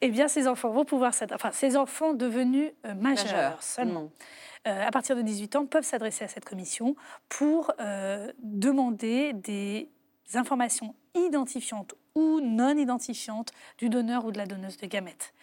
Eh 0.02 0.10
bien, 0.10 0.28
ces 0.28 0.48
enfants 0.48 0.70
vont 0.72 0.86
pouvoir 0.86 1.14
s'adresser, 1.14 1.36
enfin, 1.44 1.52
ces 1.54 1.78
enfants 1.78 2.14
devenus 2.14 2.72
euh, 2.86 2.94
majeurs, 2.96 3.26
Majeurs. 3.26 3.64
seulement, 3.64 4.04
Mm. 4.04 4.10
euh, 4.70 4.88
à 4.88 4.92
partir 4.92 5.16
de 5.16 5.22
18 5.22 5.56
ans, 5.58 5.66
peuvent 5.66 5.84
s'adresser 5.84 6.24
à 6.24 6.28
cette 6.28 6.46
commission 6.46 6.96
pour 7.30 7.72
euh, 7.80 8.32
demander 8.42 9.34
des 9.34 9.90
informations 10.34 10.96
identifiantes 11.16 11.94
ou 12.16 12.40
non 12.42 12.78
identifiantes 12.78 13.52
du 13.78 13.90
donneur 13.90 14.26
ou 14.26 14.32
de 14.32 14.38
la 14.38 14.46
donneuse 14.46 14.78
de 14.78 14.88
gamètes. 14.88 15.34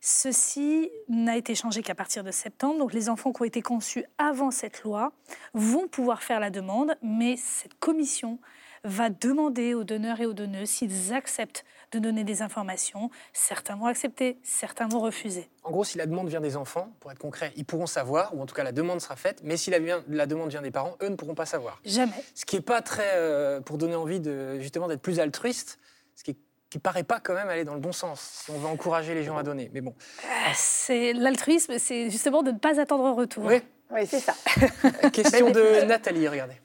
Ceci 0.00 0.90
n'a 1.08 1.36
été 1.36 1.54
changé 1.54 1.82
qu'à 1.82 1.94
partir 1.94 2.24
de 2.24 2.30
septembre. 2.30 2.78
Donc 2.78 2.92
les 2.92 3.08
enfants 3.08 3.32
qui 3.32 3.42
ont 3.42 3.46
été 3.46 3.62
conçus 3.62 4.04
avant 4.18 4.50
cette 4.50 4.82
loi 4.82 5.12
vont 5.54 5.88
pouvoir 5.88 6.22
faire 6.22 6.40
la 6.40 6.50
demande, 6.50 6.96
mais 7.02 7.36
cette 7.36 7.74
commission 7.78 8.38
va 8.84 9.10
demander 9.10 9.74
aux 9.74 9.84
donneurs 9.84 10.20
et 10.20 10.26
aux 10.26 10.32
donneuses 10.32 10.68
s'ils 10.68 11.12
acceptent 11.12 11.64
de 11.92 11.98
donner 11.98 12.24
des 12.24 12.42
informations. 12.42 13.10
Certains 13.32 13.76
vont 13.76 13.86
accepter, 13.86 14.38
certains 14.42 14.88
vont 14.88 15.00
refuser. 15.00 15.48
En 15.64 15.70
gros, 15.70 15.84
si 15.84 15.98
la 15.98 16.06
demande 16.06 16.28
vient 16.28 16.40
des 16.40 16.56
enfants, 16.56 16.92
pour 17.00 17.10
être 17.10 17.18
concret, 17.18 17.52
ils 17.56 17.64
pourront 17.64 17.86
savoir, 17.86 18.34
ou 18.36 18.42
en 18.42 18.46
tout 18.46 18.54
cas 18.54 18.62
la 18.62 18.72
demande 18.72 19.00
sera 19.00 19.16
faite, 19.16 19.40
mais 19.42 19.56
si 19.56 19.70
la, 19.70 19.80
demande 20.26 20.50
vient 20.50 20.62
des 20.62 20.70
parents, 20.70 20.96
eux 21.02 21.08
ne 21.08 21.16
pourront 21.16 21.34
pas 21.34 21.46
savoir. 21.46 21.80
Jamais. 21.84 22.12
Ce 22.34 22.44
qui 22.44 22.56
n'est 22.56 22.62
pas 22.62 22.82
très, 22.82 23.16
euh, 23.16 23.60
pour 23.60 23.78
donner 23.78 23.94
envie 23.94 24.20
de, 24.20 24.58
justement 24.60 24.86
d'être 24.88 25.02
plus 25.02 25.18
altruiste, 25.20 25.78
ce 26.14 26.24
qui, 26.24 26.36
qui 26.70 26.78
paraît 26.78 27.04
pas 27.04 27.20
quand 27.20 27.34
même 27.34 27.48
aller 27.48 27.64
dans 27.64 27.74
le 27.74 27.80
bon 27.80 27.92
sens, 27.92 28.42
si 28.44 28.50
on 28.50 28.58
veut 28.58 28.66
encourager 28.66 29.14
les 29.14 29.24
gens 29.24 29.36
à 29.36 29.42
donner. 29.42 29.70
Mais 29.72 29.80
bon, 29.80 29.94
Ah, 30.24 30.52
C'est 30.54 31.12
l'altruisme, 31.14 31.78
c'est 31.78 32.10
justement 32.10 32.42
de 32.42 32.50
ne 32.50 32.58
pas 32.58 32.80
attendre 32.80 33.06
un 33.06 33.12
retour. 33.14 33.44
oui, 33.46 33.60
Oui, 33.90 34.00
c'est 34.06 34.20
ça. 34.20 34.34
question 35.12 35.50
de 35.50 35.84
Nathalie, 35.86 36.28
regardez. 36.28 36.56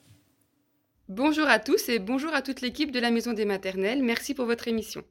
Bonjour 1.09 1.47
à 1.47 1.59
tous 1.59 1.89
et 1.89 1.99
bonjour 1.99 2.33
à 2.33 2.41
toute 2.41 2.61
l'équipe 2.61 2.91
de 2.91 2.99
la 2.99 3.11
Maison 3.11 3.33
des 3.33 3.45
Maternelles. 3.45 4.01
Merci 4.03 4.33
pour 4.33 4.45
votre 4.45 4.67
émission. 4.67 5.03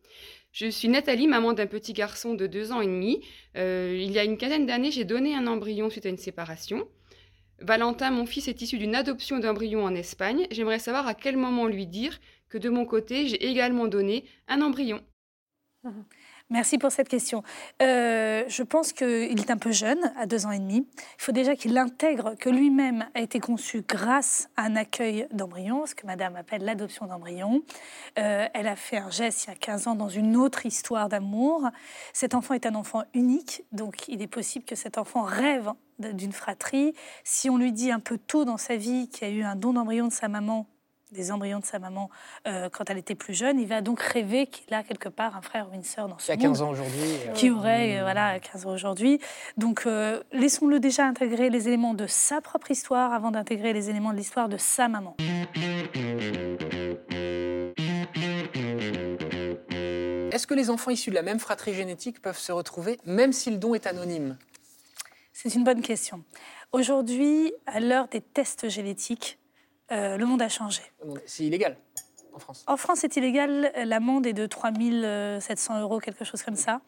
Je 0.51 0.67
suis 0.69 0.89
Nathalie, 0.89 1.27
maman 1.27 1.53
d'un 1.55 1.67
petit 1.67 1.93
garçon 1.95 2.35
de 2.35 2.47
deux 2.47 2.73
ans 2.73 2.81
et 2.81 2.87
demi. 2.87 3.25
Euh, 3.57 3.97
il 3.99 4.11
y 4.11 4.19
a 4.19 4.25
une 4.25 4.37
quinzaine 4.37 4.67
d'années, 4.67 4.91
j'ai 4.91 5.05
donné 5.05 5.35
un 5.35 5.47
embryon 5.47 5.89
suite 5.91 6.05
à 6.07 6.09
une 6.11 6.19
séparation. 6.19 6.87
Valentin, 7.61 8.11
mon 8.11 8.27
fils, 8.27 8.49
est 8.49 8.61
issu 8.61 8.77
d'une 8.79 8.95
adoption 8.95 9.39
d'embryon 9.39 9.85
en 9.85 9.95
Espagne. 9.95 10.47
J'aimerais 10.51 10.79
savoir 10.79 11.07
à 11.07 11.15
quel 11.15 11.37
moment 11.37 11.67
lui 11.67 11.87
dire 11.87 12.19
que 12.53 12.59
de 12.59 12.69
mon 12.69 12.85
côté, 12.85 13.27
j'ai 13.29 13.49
également 13.49 13.89
donné 13.89 14.27
un 14.47 14.61
embryon. 14.61 15.01
Merci 16.51 16.77
pour 16.77 16.93
cette 16.93 17.09
question. 17.09 17.43
Euh, 17.81 18.45
je 18.47 18.63
pense 18.63 18.93
qu'il 18.93 19.41
est 19.41 19.51
un 19.51 19.57
peu 19.57 19.73
jeune, 19.73 20.13
à 20.19 20.27
deux 20.27 20.45
ans 20.45 20.51
et 20.51 20.59
demi. 20.59 20.87
Il 20.97 21.23
faut 21.23 21.33
déjà 21.33 21.57
qu'il 21.57 21.79
intègre 21.79 22.35
que 22.39 22.51
lui-même 22.51 23.09
a 23.15 23.23
été 23.23 23.41
conçu 23.41 23.83
grâce 23.89 24.51
à 24.57 24.65
un 24.65 24.77
accueil 24.77 25.27
d'embryon, 25.33 25.87
ce 25.87 25.95
que 25.95 26.07
Madame 26.07 26.37
appelle 26.37 26.63
l'adoption 26.63 27.07
d'embryon. 27.07 27.63
Euh, 28.19 28.47
elle 28.53 28.67
a 28.67 28.77
fait 28.77 28.99
un 28.99 29.11
geste 29.11 29.47
il 29.47 29.49
y 29.49 29.53
a 29.53 29.57
15 29.57 29.87
ans 29.87 29.95
dans 29.95 30.11
une 30.11 30.37
autre 30.37 30.67
histoire 30.67 31.09
d'amour. 31.09 31.71
Cet 32.13 32.35
enfant 32.35 32.53
est 32.53 32.67
un 32.67 32.75
enfant 32.75 33.05
unique, 33.15 33.65
donc 33.73 34.09
il 34.09 34.21
est 34.21 34.27
possible 34.27 34.67
que 34.67 34.77
cet 34.77 34.99
enfant 34.99 35.23
rêve 35.23 35.71
d'une 35.99 36.33
fratrie. 36.33 36.93
Si 37.25 37.49
on 37.49 37.57
lui 37.57 37.73
dit 37.73 37.91
un 37.91 38.01
peu 38.01 38.19
tôt 38.19 38.45
dans 38.45 38.59
sa 38.59 38.77
vie 38.77 39.09
qu'il 39.09 39.27
y 39.27 39.31
a 39.31 39.35
eu 39.35 39.43
un 39.43 39.57
don 39.57 39.73
d'embryon 39.73 40.09
de 40.09 40.13
sa 40.13 40.29
maman, 40.29 40.67
des 41.13 41.31
embryons 41.31 41.61
de 41.61 41.65
sa 41.65 41.79
maman 41.79 42.11
euh, 42.47 42.69
quand 42.71 42.91
elle 42.91 42.99
était 42.99 43.15
plus 43.15 43.35
jeune, 43.35 43.61
il 43.61 43.67
va 43.69 43.81
donc 43.81 44.01
rêver 44.01 44.47
qu'il 44.47 44.73
a 44.75 44.83
quelque 44.83 45.09
part 45.09 45.37
un 45.37 45.43
frère 45.43 45.69
ou 45.71 45.75
une 45.75 45.85
sœur 45.85 46.09
dans 46.09 46.17
Qui 46.17 46.27
ce 46.27 46.33
a 46.33 46.37
monde 46.37 46.43
15 46.45 46.63
ans 46.63 46.71
aujourd'hui. 46.71 47.01
euh, 47.29 47.33
qui 47.33 47.51
aurait 47.51 47.99
euh, 47.99 48.03
voilà, 48.03 48.41
15 48.41 48.67
ans 48.67 48.71
aujourd'hui. 48.73 49.21
Donc 49.57 49.85
euh, 49.87 50.23
laissons-le 50.33 50.81
déjà 50.81 51.05
intégrer 51.05 51.51
les 51.51 51.69
éléments 51.69 51.95
de 51.95 52.07
sa 52.07 52.41
propre 52.41 52.71
histoire 52.71 53.13
avant 53.13 53.31
d'intégrer 53.31 53.73
les 53.73 53.91
éléments 53.91 54.13
de 54.13 54.17
l'histoire 54.17 54.49
de 54.49 54.57
sa 54.57 54.89
maman. 54.89 55.17
Est-ce 60.33 60.47
que 60.47 60.55
les 60.55 60.71
enfants 60.71 60.91
issus 60.91 61.11
de 61.11 61.15
la 61.15 61.23
même 61.23 61.39
fratrie 61.39 61.75
génétique 61.75 62.23
peuvent 62.23 62.39
se 62.39 62.53
retrouver, 62.53 62.99
même 63.05 63.33
si 63.33 63.51
le 63.51 63.59
don 63.59 63.75
est 63.75 63.87
anonyme? 63.87 64.39
C'est 65.33 65.55
une 65.55 65.65
bonne 65.65 65.83
question. 65.83 66.25
Aujourd'hui, 66.73 67.53
à 67.67 67.81
l'heure 67.81 68.09
des 68.09 68.21
tests 68.23 68.69
génétiques, 68.69 69.39
euh, 69.91 70.17
le 70.17 70.27
monde 70.27 70.43
a 70.43 70.49
changé. 70.49 70.83
C'est 71.27 71.45
illégal 71.45 71.77
en 72.35 72.39
France. 72.39 72.65
En 72.67 72.79
France, 72.79 73.01
c'est 73.03 73.15
illégal. 73.17 73.71
L'amende 73.85 74.27
est 74.27 74.33
de 74.33 74.47
3700 74.47 75.81
euros, 75.81 75.99
quelque 75.99 76.25
chose 76.25 76.43
comme 76.43 76.57
ça. 76.57 76.81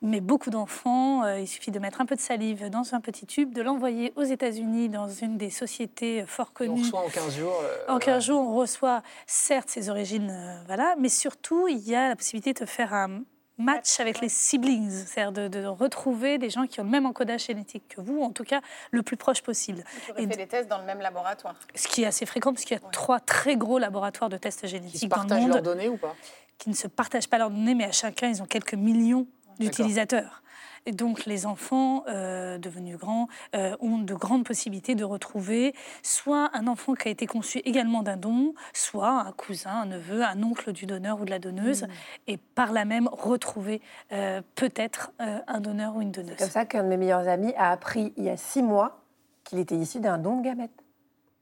Mais 0.00 0.20
beaucoup 0.20 0.50
d'enfants, 0.50 1.24
euh, 1.24 1.40
il 1.40 1.48
suffit 1.48 1.72
de 1.72 1.78
mettre 1.80 2.00
un 2.00 2.06
peu 2.06 2.14
de 2.14 2.20
salive 2.20 2.68
dans 2.70 2.94
un 2.94 3.00
petit 3.00 3.26
tube, 3.26 3.52
de 3.52 3.62
l'envoyer 3.62 4.12
aux 4.14 4.22
États-Unis 4.22 4.88
dans 4.88 5.08
une 5.08 5.38
des 5.38 5.50
sociétés 5.50 6.24
fort 6.26 6.52
Et 6.60 6.68
on 6.68 6.74
connues. 6.74 6.82
reçoit 6.84 7.00
en 7.04 7.08
15 7.08 7.36
jours. 7.36 7.58
euh, 7.62 7.82
En 7.88 7.98
voilà. 7.98 8.04
15 8.04 8.24
jours, 8.24 8.40
on 8.48 8.54
reçoit 8.54 9.02
certes 9.26 9.70
ses 9.70 9.88
origines, 9.90 10.30
euh, 10.30 10.62
voilà, 10.66 10.94
mais 10.98 11.08
surtout, 11.08 11.66
il 11.66 11.78
y 11.80 11.94
a 11.96 12.08
la 12.08 12.14
possibilité 12.16 12.52
de 12.52 12.64
faire 12.64 12.94
un 12.94 13.22
match 13.58 14.00
avec 14.00 14.20
les 14.20 14.28
siblings, 14.28 14.90
c'est-à-dire 14.90 15.32
de, 15.32 15.48
de 15.48 15.66
retrouver 15.66 16.38
des 16.38 16.50
gens 16.50 16.66
qui 16.66 16.80
ont 16.80 16.84
le 16.84 16.90
même 16.90 17.06
encodage 17.06 17.46
génétique 17.46 17.84
que 17.88 18.00
vous, 18.00 18.20
en 18.22 18.30
tout 18.30 18.44
cas 18.44 18.60
le 18.90 19.02
plus 19.02 19.16
proche 19.16 19.42
possible. 19.42 19.84
J'aurais 20.06 20.22
Et 20.22 20.26
fait 20.26 20.36
les 20.36 20.46
tests 20.46 20.68
dans 20.68 20.78
le 20.78 20.84
même 20.84 21.00
laboratoire. 21.00 21.54
Ce 21.74 21.86
qui 21.88 22.02
est 22.02 22.06
assez 22.06 22.26
fréquent, 22.26 22.52
parce 22.52 22.64
qu'il 22.64 22.76
y 22.76 22.80
a 22.80 22.90
trois 22.90 23.20
très 23.20 23.56
gros 23.56 23.78
laboratoires 23.78 24.30
de 24.30 24.36
tests 24.36 24.60
Qui 24.60 24.66
se 24.66 24.70
génétiques 24.70 25.08
dans 25.08 25.16
le 25.16 25.22
partagent 25.22 25.40
monde 25.40 25.52
leurs 25.52 25.62
données 25.62 25.88
ou 25.88 25.96
pas? 25.96 26.14
Qui 26.58 26.70
ne 26.70 26.74
se 26.74 26.88
partagent 26.88 27.28
pas 27.28 27.38
leurs 27.38 27.50
données, 27.50 27.74
mais 27.74 27.84
à 27.84 27.92
chacun, 27.92 28.28
ils 28.28 28.42
ont 28.42 28.46
quelques 28.46 28.74
millions 28.74 29.26
d'utilisateurs. 29.58 30.42
Et 30.84 30.92
donc, 30.92 31.26
les 31.26 31.46
enfants 31.46 32.04
euh, 32.08 32.58
devenus 32.58 32.96
grands 32.96 33.28
euh, 33.54 33.76
ont 33.78 33.98
de 34.22 34.26
grandes 34.28 34.44
possibilités 34.44 34.94
de 34.94 35.04
retrouver 35.04 35.74
soit 36.02 36.50
un 36.54 36.66
enfant 36.68 36.94
qui 36.94 37.08
a 37.08 37.10
été 37.10 37.26
conçu 37.26 37.58
également 37.64 38.02
d'un 38.02 38.16
don, 38.16 38.54
soit 38.72 39.10
un 39.26 39.32
cousin, 39.32 39.82
un 39.82 39.86
neveu, 39.86 40.22
un 40.22 40.40
oncle 40.44 40.72
du 40.72 40.86
donneur 40.86 41.20
ou 41.20 41.24
de 41.24 41.30
la 41.30 41.38
donneuse, 41.40 41.86
et 42.28 42.36
par 42.36 42.72
là 42.72 42.84
même 42.84 43.08
retrouver 43.10 43.80
euh, 44.12 44.40
peut-être 44.54 45.10
euh, 45.20 45.40
un 45.48 45.60
donneur 45.60 45.96
ou 45.96 46.02
une 46.02 46.12
donneuse. 46.12 46.36
C'est 46.38 46.44
comme 46.44 46.50
ça 46.50 46.64
qu'un 46.66 46.84
de 46.84 46.88
mes 46.88 46.96
meilleurs 46.96 47.26
amis 47.26 47.52
a 47.56 47.70
appris 47.72 48.12
il 48.16 48.24
y 48.24 48.30
a 48.30 48.36
six 48.36 48.62
mois 48.62 49.00
qu'il 49.44 49.58
était 49.58 49.76
issu 49.76 49.98
d'un 49.98 50.18
don 50.18 50.36
de 50.38 50.44
gamètes. 50.44 50.70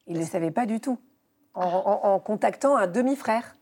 Il 0.06 0.14
ne 0.14 0.20
le 0.20 0.24
savait 0.26 0.50
pas 0.50 0.64
du 0.66 0.80
tout. 0.80 0.98
En, 1.54 1.64
en- 1.66 2.14
en 2.14 2.18
contactant 2.18 2.76
un 2.76 2.86
demi-frère, 2.86 3.56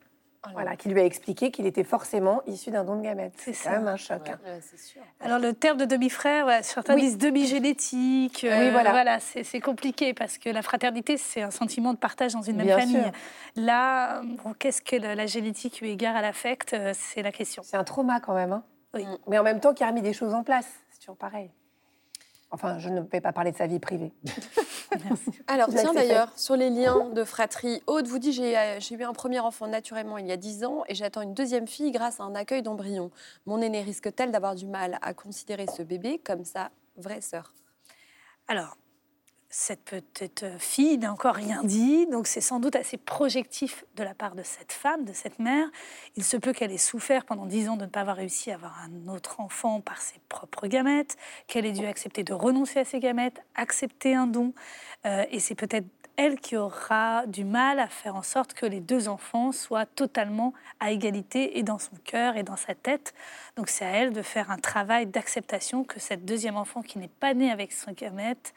voilà, 0.53 0.77
qui 0.77 0.89
lui 0.89 1.01
a 1.01 1.05
expliqué 1.05 1.51
qu'il 1.51 1.67
était 1.67 1.85
forcément 1.85 2.43
issu 2.47 2.71
d'un 2.71 2.85
don 2.85 2.97
de 2.97 3.03
gamètes. 3.03 3.35
C'est 3.37 3.53
quand 3.53 3.71
même 3.71 3.89
un 3.89 3.97
choc. 3.97 4.29
hein. 4.29 4.39
Ouais, 4.45 4.61
c'est 4.63 4.79
sûr. 4.79 5.03
Alors 5.21 5.39
le 5.39 5.53
terme 5.53 5.77
de 5.79 5.85
demi-frère, 5.85 6.47
ouais, 6.47 6.63
certains 6.63 6.95
Oui. 6.95 7.03
disent 7.03 7.19
demi-génétique. 7.19 8.45
euh, 8.45 8.67
Oui, 8.67 8.71
voilà. 8.71 9.21
c'est 9.21 9.43
c'est 9.45 9.61
compliqué 9.61 10.15
parce 10.15 10.39
que 10.39 10.49
la 10.49 10.63
fraternité, 10.63 11.17
c'est 11.17 11.43
un 11.43 11.51
sentiment 11.51 11.93
de 11.93 11.99
partage 11.99 12.33
dans 12.33 12.43
une 12.43 12.57
même 12.57 12.67
Bien 12.67 12.79
famille. 12.79 13.03
sûr. 13.03 13.13
Là, 13.57 14.23
bon, 14.23 14.55
qu'est-ce 14.59 14.83
que 14.83 14.97
la, 14.97 15.15
la 15.15 15.27
génétique 15.27 15.83
eu 15.83 15.87
égard 15.87 16.17
à 16.17 16.23
l'affect 16.23 16.73
euh, 16.75 16.93
C'est 16.95 17.23
la 17.23 17.33
question. 17.33 17.63
C'est 17.65 17.77
un 17.77 17.85
trauma 17.85 18.21
quand 18.21 18.35
même. 18.35 18.53
hein. 18.53 18.63
Oui. 18.95 19.07
Mais 19.27 19.39
en 19.39 19.43
même 19.43 19.61
temps, 19.61 19.75
qui 19.75 19.85
a 19.85 19.89
remis 19.89 20.03
des 20.03 20.13
choses 20.13 20.35
en 20.35 20.43
place. 20.45 20.67
C'est 20.91 21.01
toujours 21.01 21.17
pareil. 21.17 21.51
Enfin, 22.51 22.79
je 22.79 22.89
ne 22.89 23.01
vais 23.03 23.21
pas 23.21 23.33
parler 23.33 23.53
de 23.53 23.57
sa 23.57 23.67
vie 23.67 23.79
privée. 23.79 24.13
Alors, 25.47 25.69
Il 25.71 25.79
a 25.79 25.83
tiens 25.83 25.93
d'ailleurs, 25.93 26.33
sur 26.39 26.57
les 26.57 26.71
liens 26.71 27.11
de 27.11 27.23
fratrie, 27.25 27.83
Aude 27.87 28.07
vous 28.07 28.19
dit 28.19 28.33
j'ai 28.33 28.57
euh, 28.57 28.81
j'ai 28.81 28.95
eu 28.95 29.05
un 29.05 29.13
premier 29.13 29.39
enfant 29.41 29.67
naturellement 29.67 30.17
il 30.17 30.27
y 30.27 30.33
a 30.33 30.39
10 30.39 30.65
ans 30.65 30.83
et 30.89 30.95
j'attends 30.95 31.21
une 31.21 31.35
deuxième 31.35 31.67
fille 31.67 31.91
grâce 31.91 32.21
à 32.21 32.25
un 32.25 32.35
accueil 32.35 32.63
d'embryon. 32.63 33.11
Mon 33.45 33.61
aîné 33.61 33.83
risque-t-elle 33.83 34.33
d'avoir 34.33 34.55
du 34.55 34.67
mal 34.67 34.99
à 35.03 35.13
considérer 35.13 35.67
ce 35.67 35.83
bébé 35.83 36.19
comme 36.25 36.45
sa 36.45 36.71
vraie 36.97 37.21
sœur? 37.21 37.53
Alors, 38.47 38.79
cette 39.51 39.85
petite 39.85 40.45
fille 40.59 40.99
n'a 40.99 41.11
encore 41.11 41.35
rien 41.35 41.63
dit, 41.65 42.07
donc 42.07 42.27
c'est 42.27 42.43
sans 42.43 42.61
doute 42.61 42.77
assez 42.77 42.99
projectif 42.99 43.85
de 43.97 44.05
la 44.05 44.15
part 44.15 44.35
de 44.35 44.43
cette 44.43 44.73
femme, 44.73 45.07
de 45.07 45.15
cette 45.15 45.39
mère. 45.39 45.69
Il 46.17 46.25
se 46.25 46.37
peut 46.37 46.53
qu'elle 46.53 46.71
ait 46.71 46.77
souffert 46.77 47.25
pendant 47.25 47.47
dix 47.47 47.69
ans 47.71 47.77
de 47.77 47.85
ne 47.85 47.91
pas 47.91 48.03
avoir 48.03 48.17
réussi 48.17 48.51
à 48.51 48.57
avoir 48.57 48.79
un 48.83 49.09
autre 49.09 49.41
enfant 49.41 49.81
par 49.81 50.03
ses 50.03 50.21
propres 50.29 50.67
gamètes, 50.67 51.17
qu'elle 51.47 51.65
ait 51.65 51.73
dû 51.73 51.87
accepter 51.87 52.25
de 52.25 52.35
renoncer 52.35 52.81
à 52.81 52.85
ses 52.85 53.01
gamètes, 53.01 53.43
accepter 53.55 54.15
un 54.15 54.27
don, 54.27 54.53
euh, 55.07 55.25
et 55.31 55.41
c'est 55.41 55.55
peut-être 55.55 55.87
elle 56.19 56.41
qui 56.41 56.57
aura 56.57 57.25
du 57.27 57.45
mal 57.45 57.79
à 57.79 57.87
faire 57.87 58.17
en 58.17 58.23
sorte 58.23 58.53
que 58.53 58.67
les 58.67 58.81
deux 58.81 59.09
enfants 59.09 59.53
soient 59.53 59.87
totalement 59.87 60.53
à 60.81 60.91
égalité 60.91 61.59
et 61.59 61.63
dans 61.63 61.79
son 61.79 61.95
cœur 62.05 62.37
et 62.37 62.43
dans 62.43 62.57
sa 62.57 62.75
tête. 62.75 63.15
Donc 63.57 63.69
c'est 63.69 63.85
à 63.85 63.91
elle 63.91 64.13
de 64.13 64.23
faire 64.23 64.51
un 64.51 64.59
travail 64.59 65.07
d'acceptation 65.07 65.85
que 65.85 66.01
cette 66.01 66.25
deuxième 66.25 66.57
enfant 66.57 66.83
qui 66.83 66.99
n'est 66.99 67.09
pas 67.09 67.35
née 67.35 67.53
avec 67.53 67.73
son 67.73 67.93
gamète 67.93 68.53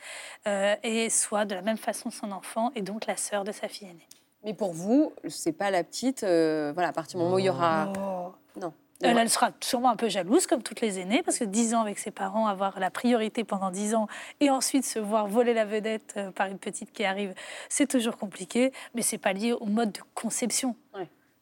euh, 0.47 0.75
et 0.81 1.11
soit 1.11 1.45
de 1.45 1.53
la 1.53 1.61
même 1.61 1.77
façon 1.77 2.09
son 2.09 2.31
enfant 2.31 2.71
et 2.75 2.81
donc 2.81 3.05
la 3.05 3.15
sœur 3.15 3.43
de 3.43 3.51
sa 3.51 3.67
fille 3.67 3.87
aînée. 3.87 4.07
Mais 4.43 4.55
pour 4.55 4.73
vous, 4.73 5.13
c'est 5.29 5.51
pas 5.51 5.69
la 5.69 5.83
petite. 5.83 6.23
euh, 6.23 6.71
voilà, 6.73 6.89
à 6.89 6.93
partir 6.93 7.19
du 7.19 7.23
moment 7.23 7.35
où 7.35 7.39
il 7.39 7.45
y 7.45 7.49
aura. 7.49 7.93
Oh. 7.95 8.33
Non. 8.59 8.73
Elle, 9.03 9.17
elle 9.17 9.29
sera 9.29 9.51
sûrement 9.61 9.89
un 9.89 9.95
peu 9.95 10.09
jalouse, 10.09 10.47
comme 10.47 10.63
toutes 10.63 10.81
les 10.81 10.99
aînées, 10.99 11.23
parce 11.23 11.37
que 11.39 11.43
10 11.43 11.73
ans 11.75 11.81
avec 11.81 11.97
ses 11.99 12.11
parents, 12.11 12.47
avoir 12.47 12.79
la 12.79 12.89
priorité 12.91 13.43
pendant 13.43 13.71
10 13.71 13.95
ans, 13.95 14.07
et 14.39 14.49
ensuite 14.49 14.85
se 14.85 14.99
voir 14.99 15.27
voler 15.27 15.53
la 15.53 15.65
vedette 15.65 16.13
euh, 16.17 16.31
par 16.31 16.47
une 16.47 16.59
petite 16.59 16.91
qui 16.91 17.03
arrive, 17.03 17.33
c'est 17.69 17.87
toujours 17.87 18.17
compliqué, 18.17 18.71
mais 18.93 19.01
c'est 19.01 19.17
pas 19.17 19.33
lié 19.33 19.53
au 19.53 19.65
mode 19.65 19.91
de 19.91 20.01
conception. 20.13 20.75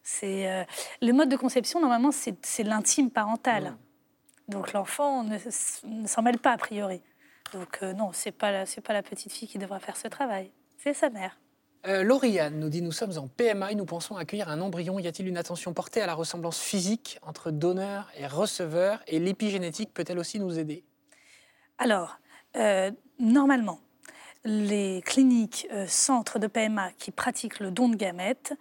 C'est 0.03 0.49
euh, 0.49 0.63
le 1.01 1.11
mode 1.11 1.29
de 1.29 1.35
conception, 1.37 1.79
normalement, 1.81 2.11
c'est 2.11 2.63
l'intime 2.63 3.11
parental. 3.11 3.75
Donc 4.47 4.73
l'enfant 4.73 5.23
ne, 5.23 5.37
ne 5.83 6.07
s'en 6.07 6.21
mêle 6.23 6.39
pas 6.39 6.51
a 6.53 6.57
priori. 6.57 7.01
Donc 7.53 7.79
euh, 7.83 7.93
non, 7.93 8.11
c'est 8.13 8.31
pas 8.31 8.51
la- 8.51 8.65
c'est 8.65 8.81
pas 8.81 8.93
la 8.93 9.03
petite 9.03 9.31
fille 9.31 9.47
qui 9.47 9.57
devra 9.59 9.79
faire 9.79 9.97
ce 9.97 10.07
travail, 10.07 10.49
c'est 10.77 10.93
sa 10.93 11.09
mère. 11.09 11.37
Euh, 11.87 12.03
Lauriane 12.03 12.59
nous 12.59 12.69
dit 12.69 12.81
Nous 12.81 12.91
sommes 12.91 13.17
en 13.17 13.27
PMA 13.27 13.71
et 13.71 13.75
nous 13.75 13.85
pensons 13.85 14.17
accueillir 14.17 14.49
un 14.49 14.59
embryon. 14.59 14.99
Y 14.99 15.07
a-t-il 15.07 15.27
une 15.27 15.37
attention 15.37 15.73
portée 15.73 16.01
à 16.01 16.07
la 16.07 16.13
ressemblance 16.13 16.59
physique 16.59 17.19
entre 17.21 17.51
donneur 17.51 18.11
et 18.17 18.27
receveur 18.27 19.01
Et 19.07 19.19
l'épigénétique 19.19 19.93
peut-elle 19.93 20.19
aussi 20.19 20.39
nous 20.39 20.59
aider? 20.59 20.83
Alors, 21.77 22.19
euh, 22.57 22.91
normalement, 23.19 23.79
les 24.43 25.01
cliniques, 25.05 25.67
euh, 25.71 25.85
centres 25.87 26.39
de 26.39 26.47
PMA 26.47 26.91
qui 26.97 27.11
pratiquent 27.11 27.59
le 27.59 27.71
don 27.71 27.87
de 27.87 27.95
gamètes 27.95 28.53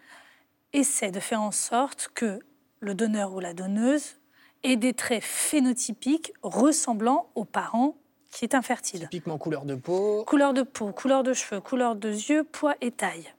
essaient 0.72 1.10
de 1.10 1.20
faire 1.20 1.42
en 1.42 1.50
sorte 1.50 2.10
que 2.14 2.40
le 2.80 2.94
donneur 2.94 3.32
ou 3.32 3.40
la 3.40 3.54
donneuse 3.54 4.16
ait 4.62 4.76
des 4.76 4.92
traits 4.92 5.24
phénotypiques 5.24 6.32
ressemblant 6.42 7.30
au 7.34 7.44
parent 7.44 7.96
qui 8.38 8.44
est 8.44 8.54
infertile. 8.54 9.00
Typiquement 9.10 9.36
couleur 9.36 9.64
de 9.64 9.74
peau. 9.74 10.22
Couleur 10.24 10.54
de 10.54 10.62
peau, 10.62 10.92
couleur 10.92 11.24
de 11.24 11.32
cheveux, 11.32 11.60
couleur 11.60 11.96
de 11.96 12.08
yeux, 12.08 12.44
poids 12.44 12.76
et 12.80 12.92
taille. 12.92 13.34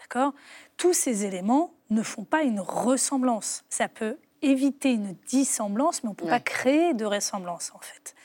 D'accord? 0.00 0.32
Tous 0.76 0.92
ces 0.92 1.24
éléments 1.24 1.72
ne 1.90 2.02
font 2.02 2.24
pas 2.24 2.42
une 2.42 2.58
ressemblance. 2.58 3.62
Ça 3.68 3.86
peut 3.86 4.16
éviter 4.42 4.90
une 4.90 5.14
dissemblance, 5.28 6.02
mais 6.02 6.08
on 6.08 6.12
ne 6.12 6.16
peut 6.16 6.24
Ouais. 6.24 6.30
pas 6.30 6.40
créer 6.40 6.92
de 6.92 7.04
ressemblance, 7.04 7.70
en 7.72 7.78
fait. 7.78 8.16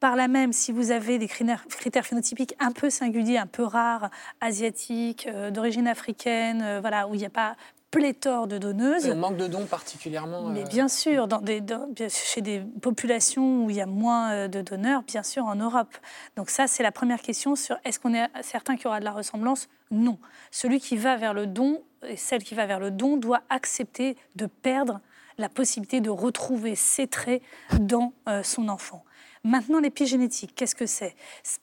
Par 0.00 0.16
là 0.16 0.26
même, 0.26 0.52
si 0.52 0.72
vous 0.72 0.90
avez 0.90 1.18
des 1.18 1.28
critères, 1.28 1.64
critères 1.68 2.04
phénotypiques 2.06 2.56
un 2.58 2.72
peu 2.72 2.90
singuliers, 2.90 3.38
un 3.38 3.46
peu 3.46 3.62
rares, 3.62 4.10
asiatiques, 4.40 5.28
euh, 5.28 5.52
d'origine 5.52 5.86
africaine, 5.86 6.62
euh, 6.62 6.80
voilà, 6.80 7.06
où 7.06 7.14
il 7.14 7.18
n'y 7.18 7.26
a 7.26 7.30
pas 7.30 7.54
pléthore 7.90 8.46
de 8.46 8.58
donneuses, 8.58 9.08
On 9.10 9.16
manque 9.16 9.36
de 9.38 9.46
dons 9.46 9.64
particulièrement. 9.64 10.42
mais 10.48 10.62
euh, 10.62 10.66
bien 10.68 10.88
sûr, 10.88 11.26
dans 11.26 11.40
des, 11.40 11.60
dans- 11.60 11.86
bien- 11.88 12.08
chez 12.08 12.40
des 12.42 12.60
populations 12.82 13.64
où 13.64 13.70
il 13.70 13.76
y 13.76 13.80
a 13.80 13.86
moins 13.86 14.30
euh, 14.32 14.48
de 14.48 14.60
donneurs, 14.60 15.02
bien 15.02 15.22
sûr, 15.22 15.44
en 15.46 15.54
Europe. 15.54 15.96
Donc 16.36 16.50
ça, 16.50 16.66
c'est 16.66 16.82
la 16.82 16.92
première 16.92 17.22
question 17.22 17.56
sur 17.56 17.76
est-ce 17.84 17.98
qu'on 17.98 18.12
est 18.14 18.28
certain 18.42 18.76
qu'il 18.76 18.84
y 18.84 18.88
aura 18.88 19.00
de 19.00 19.04
la 19.04 19.12
ressemblance? 19.12 19.68
Non. 19.90 20.18
Celui 20.50 20.80
qui 20.80 20.96
va 20.96 21.16
vers 21.16 21.32
le 21.32 21.46
don 21.46 21.82
et 22.06 22.16
celle 22.16 22.42
qui 22.44 22.54
va 22.54 22.66
vers 22.66 22.78
le 22.80 22.90
don 22.90 23.16
doit 23.16 23.40
accepter 23.48 24.16
de 24.36 24.46
perdre 24.46 25.00
la 25.38 25.48
possibilité 25.48 26.00
de 26.00 26.10
retrouver 26.10 26.74
ses 26.74 27.06
traits 27.06 27.42
dans 27.80 28.12
euh, 28.28 28.42
son 28.42 28.68
enfant. 28.68 29.04
Maintenant, 29.44 29.80
l'épigénétique, 29.80 30.54
qu'est-ce 30.54 30.74
que 30.74 30.86
c'est? 30.86 31.14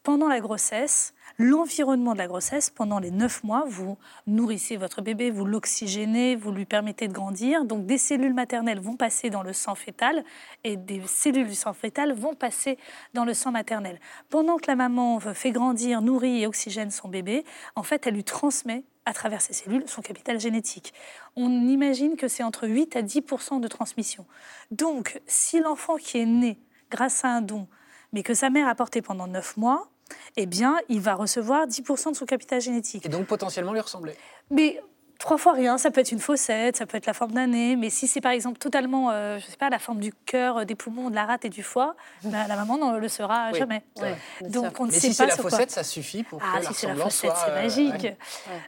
Pendant 0.03 0.27
la 0.27 0.39
grossesse, 0.39 1.13
l'environnement 1.37 2.13
de 2.13 2.17
la 2.17 2.27
grossesse, 2.27 2.69
pendant 2.69 2.99
les 2.99 3.11
neuf 3.11 3.43
mois, 3.43 3.65
vous 3.67 3.97
nourrissez 4.27 4.77
votre 4.77 5.01
bébé, 5.01 5.31
vous 5.31 5.45
l'oxygénez, 5.45 6.35
vous 6.35 6.51
lui 6.51 6.65
permettez 6.65 7.07
de 7.07 7.13
grandir. 7.13 7.65
Donc, 7.65 7.85
des 7.85 7.97
cellules 7.97 8.33
maternelles 8.33 8.79
vont 8.79 8.95
passer 8.95 9.29
dans 9.29 9.43
le 9.43 9.53
sang 9.53 9.75
fœtal 9.75 10.23
et 10.63 10.77
des 10.77 11.01
cellules 11.05 11.47
du 11.47 11.55
sang 11.55 11.73
fœtal 11.73 12.13
vont 12.13 12.33
passer 12.33 12.77
dans 13.13 13.25
le 13.25 13.33
sang 13.33 13.51
maternel. 13.51 13.99
Pendant 14.29 14.57
que 14.57 14.67
la 14.67 14.75
maman 14.75 15.19
fait 15.19 15.51
grandir, 15.51 16.01
nourrit 16.01 16.41
et 16.41 16.47
oxygène 16.47 16.91
son 16.91 17.09
bébé, 17.09 17.43
en 17.75 17.83
fait, 17.83 18.07
elle 18.07 18.15
lui 18.15 18.23
transmet 18.23 18.83
à 19.05 19.13
travers 19.13 19.41
ces 19.41 19.53
cellules 19.53 19.83
son 19.87 20.01
capital 20.01 20.39
génétique. 20.39 20.93
On 21.35 21.49
imagine 21.67 22.15
que 22.15 22.27
c'est 22.27 22.43
entre 22.43 22.67
8 22.67 22.95
à 22.95 23.01
10% 23.03 23.59
de 23.59 23.67
transmission. 23.67 24.25
Donc, 24.71 25.21
si 25.27 25.59
l'enfant 25.59 25.97
qui 25.97 26.17
est 26.17 26.25
né 26.25 26.57
grâce 26.91 27.25
à 27.25 27.29
un 27.29 27.41
don, 27.41 27.67
mais 28.13 28.23
que 28.23 28.33
sa 28.33 28.49
mère 28.49 28.67
a 28.67 28.75
porté 28.75 29.01
pendant 29.01 29.27
9 29.27 29.57
mois, 29.57 29.89
eh 30.37 30.45
bien, 30.45 30.77
il 30.89 31.01
va 31.01 31.15
recevoir 31.15 31.67
10 31.67 31.81
de 31.81 32.15
son 32.15 32.25
capital 32.25 32.61
génétique. 32.61 33.05
Et 33.05 33.09
donc 33.09 33.27
potentiellement 33.27 33.73
lui 33.73 33.79
ressembler. 33.79 34.15
Mais 34.51 34.81
trois 35.17 35.37
fois 35.37 35.53
rien, 35.53 35.77
ça 35.77 35.91
peut 35.91 36.01
être 36.01 36.11
une 36.11 36.19
faussette, 36.19 36.77
ça 36.77 36.85
peut 36.85 36.97
être 36.97 37.05
la 37.05 37.13
forme 37.13 37.31
d'un 37.31 37.47
nez, 37.47 37.75
mais 37.75 37.89
si 37.89 38.07
c'est 38.07 38.21
par 38.21 38.31
exemple 38.31 38.57
totalement, 38.57 39.11
euh, 39.11 39.39
je 39.39 39.45
sais 39.45 39.57
pas, 39.57 39.69
la 39.69 39.79
forme 39.79 39.99
du 39.99 40.11
cœur, 40.13 40.57
euh, 40.57 40.65
des 40.65 40.75
poumons, 40.75 41.09
de 41.09 41.15
la 41.15 41.25
rate 41.25 41.45
et 41.45 41.49
du 41.49 41.63
foie, 41.63 41.95
ben, 42.23 42.47
la 42.47 42.55
maman 42.55 42.77
ne 42.93 42.97
le 42.97 43.07
saura 43.07 43.49
Oui, 43.51 43.59
jamais. 43.59 43.83
c'est 43.95 44.01
vrai. 44.01 44.17
Donc 44.49 44.79
on 44.79 44.85
ne 44.85 44.91
Mais 44.91 44.99
sait 44.99 45.07
si 45.07 45.13
c'est 45.13 45.23
pas 45.23 45.27
la 45.29 45.33
sur 45.35 45.41
quoi. 45.43 45.51
faussette, 45.51 45.71
ça 45.71 45.83
suffit 45.83 46.23
pour 46.23 46.39
Ah, 46.43 46.59
que 46.59 46.63
la 46.63 46.69
si 46.69 46.73
c'est 46.73 46.87
la 46.87 47.09
soit, 47.09 47.09
c'est 47.35 47.49
euh, 47.51 47.61
magique. 47.63 48.03
ouais. 48.03 48.17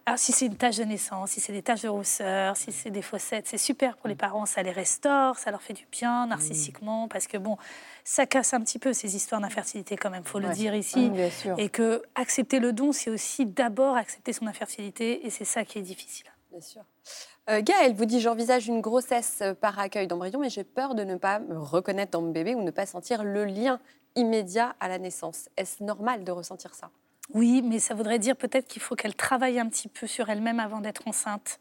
Alors, 0.05 0.17
si 0.19 0.31
c'est 0.31 0.45
une 0.45 0.55
tache 0.55 0.77
de 0.77 0.83
naissance, 0.83 1.31
si 1.31 1.39
c'est 1.41 1.53
des 1.53 1.61
taches 1.61 1.81
de 1.81 1.89
rousseur, 1.89 2.55
si 2.57 2.71
c'est 2.71 2.91
des 2.91 3.01
fossettes, 3.01 3.47
c'est 3.47 3.57
super 3.57 3.97
pour 3.97 4.07
les 4.07 4.15
parents, 4.15 4.45
ça 4.45 4.63
les 4.63 4.71
restaure, 4.71 5.37
ça 5.37 5.51
leur 5.51 5.61
fait 5.61 5.73
du 5.73 5.85
bien 5.91 6.27
narcissiquement, 6.27 7.07
parce 7.07 7.27
que 7.27 7.37
bon, 7.37 7.57
ça 8.03 8.25
casse 8.25 8.53
un 8.53 8.61
petit 8.61 8.79
peu 8.79 8.93
ces 8.93 9.15
histoires 9.15 9.41
d'infertilité 9.41 9.97
quand 9.97 10.09
même, 10.09 10.23
faut 10.23 10.39
le 10.39 10.47
Ouais. 10.47 10.53
dire 10.53 10.73
ici. 10.75 11.09
bien 11.09 11.29
sûr. 11.29 11.55
Et 11.59 11.67
que 11.69 12.01
accepter 12.15 12.59
le 12.59 12.71
don, 12.71 12.91
c'est 12.93 13.09
aussi 13.09 13.45
d'abord 13.45 13.97
accepter 13.97 14.31
son 14.33 14.47
infertilité, 14.47 15.25
et 15.25 15.29
c'est 15.29 15.43
ça 15.45 15.65
qui 15.65 15.79
est 15.79 15.81
difficile. 15.81 16.25
Bien 16.51 16.61
sûr. 16.61 16.83
Euh, 17.49 17.61
Gaëlle 17.61 17.93
vous 17.93 18.05
dit 18.05 18.19
J'envisage 18.21 18.67
une 18.67 18.81
grossesse 18.81 19.43
par 19.61 19.79
accueil 19.79 20.07
d'embryon, 20.07 20.39
mais 20.39 20.49
j'ai 20.49 20.63
peur 20.63 20.95
de 20.95 21.03
ne 21.03 21.15
pas 21.15 21.39
me 21.39 21.57
reconnaître 21.57 22.11
dans 22.11 22.21
mon 22.21 22.31
bébé 22.31 22.55
ou 22.55 22.61
ne 22.61 22.71
pas 22.71 22.85
sentir 22.85 23.23
le 23.23 23.45
lien 23.45 23.79
immédiat 24.15 24.75
à 24.79 24.87
la 24.87 24.97
naissance. 24.97 25.49
Est-ce 25.57 25.83
normal 25.83 26.23
de 26.23 26.31
ressentir 26.31 26.73
ça? 26.73 26.89
Oui, 27.33 27.61
mais 27.61 27.79
ça 27.79 27.93
voudrait 27.93 28.19
dire 28.19 28.35
peut-être 28.35 28.67
qu'il 28.67 28.81
faut 28.81 28.95
qu'elle 28.95 29.15
travaille 29.15 29.59
un 29.59 29.67
petit 29.67 29.89
peu 29.89 30.07
sur 30.07 30.29
elle-même 30.29 30.59
avant 30.59 30.79
d'être 30.79 31.07
enceinte, 31.07 31.59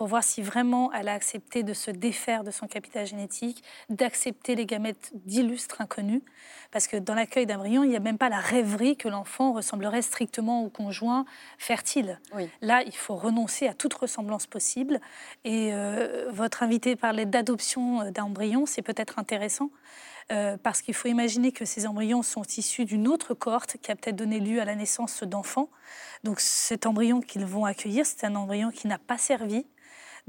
pour 0.00 0.08
voir 0.08 0.24
si 0.24 0.40
vraiment 0.40 0.90
elle 0.94 1.08
a 1.08 1.12
accepté 1.12 1.62
de 1.62 1.74
se 1.74 1.90
défaire 1.90 2.42
de 2.42 2.50
son 2.50 2.66
capital 2.66 3.06
génétique, 3.06 3.62
d'accepter 3.90 4.54
les 4.54 4.64
gamètes 4.64 5.10
d'illustres 5.12 5.82
inconnus, 5.82 6.22
parce 6.70 6.86
que 6.86 6.96
dans 6.96 7.12
l'accueil 7.12 7.44
d'embryon, 7.44 7.84
il 7.84 7.90
n'y 7.90 7.96
a 7.96 8.00
même 8.00 8.16
pas 8.16 8.30
la 8.30 8.38
rêverie 8.38 8.96
que 8.96 9.08
l'enfant 9.08 9.52
ressemblerait 9.52 10.00
strictement 10.00 10.64
au 10.64 10.70
conjoint 10.70 11.26
fertile. 11.58 12.18
Oui. 12.34 12.48
Là, 12.62 12.82
il 12.86 12.96
faut 12.96 13.14
renoncer 13.14 13.68
à 13.68 13.74
toute 13.74 13.92
ressemblance 13.92 14.46
possible. 14.46 15.02
Et 15.44 15.74
euh, 15.74 16.30
votre 16.32 16.62
invité 16.62 16.96
parlait 16.96 17.26
d'adoption 17.26 18.00
euh, 18.00 18.10
d'embryons, 18.10 18.64
c'est 18.64 18.80
peut-être 18.80 19.18
intéressant. 19.18 19.68
euh, 20.32 20.56
parce 20.56 20.80
qu'il 20.80 20.94
faut 20.94 21.08
imaginer 21.08 21.52
que 21.52 21.64
ces 21.64 21.86
embryons 21.86 22.22
sont 22.22 22.44
issus 22.56 22.84
d'une 22.84 23.08
autre 23.08 23.34
cohorte 23.34 23.76
qui 23.82 23.90
a 23.90 23.96
peut-être 23.96 24.16
donné 24.16 24.38
lieu 24.38 24.60
à 24.60 24.64
la 24.64 24.76
naissance 24.76 25.24
d'enfants. 25.24 25.68
Donc 26.24 26.40
cet 26.40 26.86
embryon 26.86 27.20
qu'ils 27.20 27.44
vont 27.44 27.64
accueillir, 27.64 28.06
c'est 28.06 28.24
un 28.24 28.34
embryon 28.36 28.70
qui 28.70 28.86
n'a 28.86 28.98
pas 28.98 29.18
servi. 29.18 29.66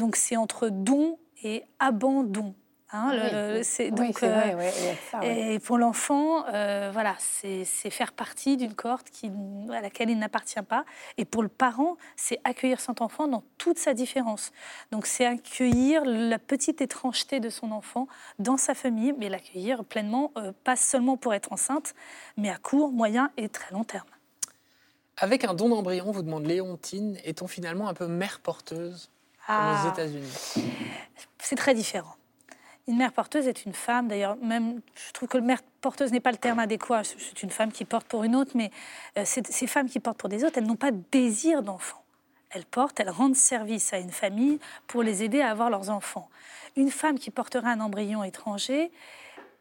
Donc 0.02 0.16
c'est 0.16 0.36
entre 0.36 0.70
don 0.70 1.20
et 1.44 1.64
abandon. 1.78 2.56
hein, 2.92 3.14
le- 3.14 3.22
Oui, 3.22 3.30
le- 3.32 3.58
oui. 3.60 3.64
c'est- 3.64 3.92
Oui, 3.92 4.08
donc, 4.08 4.24
euh, 4.24 4.28
vrai, 4.36 4.56
ouais, 4.56 4.74
il 4.80 4.86
y 4.86 4.90
a 4.90 4.96
ça, 5.12 5.20
ouais. 5.20 5.54
et 5.54 5.60
pour 5.60 5.78
l'enfant, 5.78 6.44
euh, 6.48 6.90
voilà, 6.92 7.16
c'est 7.20 7.64
c'est 7.66 7.92
faire 7.92 8.12
partie 8.14 8.58
d'une 8.58 8.74
cohorte 8.74 9.12
qui, 9.12 9.32
à 9.72 9.80
laquelle 9.80 10.10
il 10.10 10.18
n'appartient 10.18 10.62
pas. 10.64 10.84
Et 11.18 11.24
pour 11.24 11.44
le 11.44 11.50
parent, 11.50 11.98
c'est 12.16 12.40
accueillir 12.44 12.82
son 12.82 12.96
enfant 13.00 13.28
dans 13.28 13.44
toute 13.60 13.78
sa 13.78 13.94
différence. 13.94 14.52
Donc 14.92 15.06
c'est 15.06 15.26
accueillir 15.28 16.04
la 16.04 16.40
petite 16.40 16.82
étrangeté 16.82 17.40
de 17.40 17.50
son 17.50 17.72
enfant 17.72 18.08
dans 18.40 18.58
sa 18.58 18.74
famille, 18.74 19.14
mais 19.20 19.30
l'accueillir 19.30 19.86
pleinement, 19.86 20.32
euh, 20.38 20.52
pas 20.64 20.76
seulement 20.76 21.16
pour 21.16 21.34
être 21.36 21.54
enceinte, 21.54 21.94
mais 22.38 22.50
à 22.50 22.58
court, 22.58 22.92
moyen 22.92 23.30
et 23.38 23.50
très 23.50 23.72
long 23.72 23.84
terme. 23.84 24.08
Avec 25.18 25.44
un 25.46 25.54
don 25.54 25.70
d'embryon, 25.70 26.12
vous 26.12 26.24
demande 26.24 26.48
Léontine, 26.48 27.18
est-on 27.24 27.46
finalement 27.48 27.88
un 27.88 27.94
peu 27.94 28.08
mère 28.08 28.40
porteuse? 28.42 29.10
Ah. 29.48 29.84
aux 29.86 29.90
États-Unis 29.90 30.68
c'est 31.52 31.58
très 31.58 31.74
différent. 31.74 32.16
Une 32.88 32.96
mère 32.98 33.12
porteuse 33.12 33.46
est 33.46 33.66
une 33.66 33.74
femme, 33.74 34.08
d'ailleurs, 34.08 34.38
même, 34.38 34.80
je 34.96 35.12
trouve 35.12 35.28
que 35.28 35.38
le 35.38 35.44
mère 35.44 35.60
porteuse 35.82 36.14
n'est 36.14 36.22
pas 36.22 36.32
le 36.32 36.38
terme 36.38 36.60
adéquat. 36.60 37.04
C'est 37.04 37.44
une 37.44 37.50
femme 37.50 37.74
qui 37.74 37.84
porte 37.84 38.08
pour 38.08 38.24
une 38.24 38.38
autre, 38.38 38.52
mais 38.56 38.72
euh, 39.18 39.26
ces 39.26 39.68
femmes 39.68 39.90
qui 39.90 40.00
portent 40.00 40.18
pour 40.18 40.30
des 40.30 40.46
autres, 40.46 40.58
elles 40.58 40.66
n'ont 40.66 40.78
pas 40.78 40.92
de 40.92 41.02
désir 41.12 41.62
d'enfant. 41.62 42.04
Elles 42.52 42.66
portent, 42.66 43.00
elles 43.02 43.10
rendent 43.10 43.36
service 43.36 43.92
à 43.92 43.98
une 43.98 44.12
famille 44.12 44.60
pour 44.88 45.04
les 45.04 45.24
aider 45.24 45.42
à 45.42 45.52
avoir 45.52 45.70
leurs 45.70 45.90
enfants. 45.90 46.30
Une 46.78 46.90
femme 46.90 47.20
qui 47.20 47.32
porterait 47.32 47.70
un 47.70 47.82
embryon 47.82 48.24
étranger, 48.24 48.92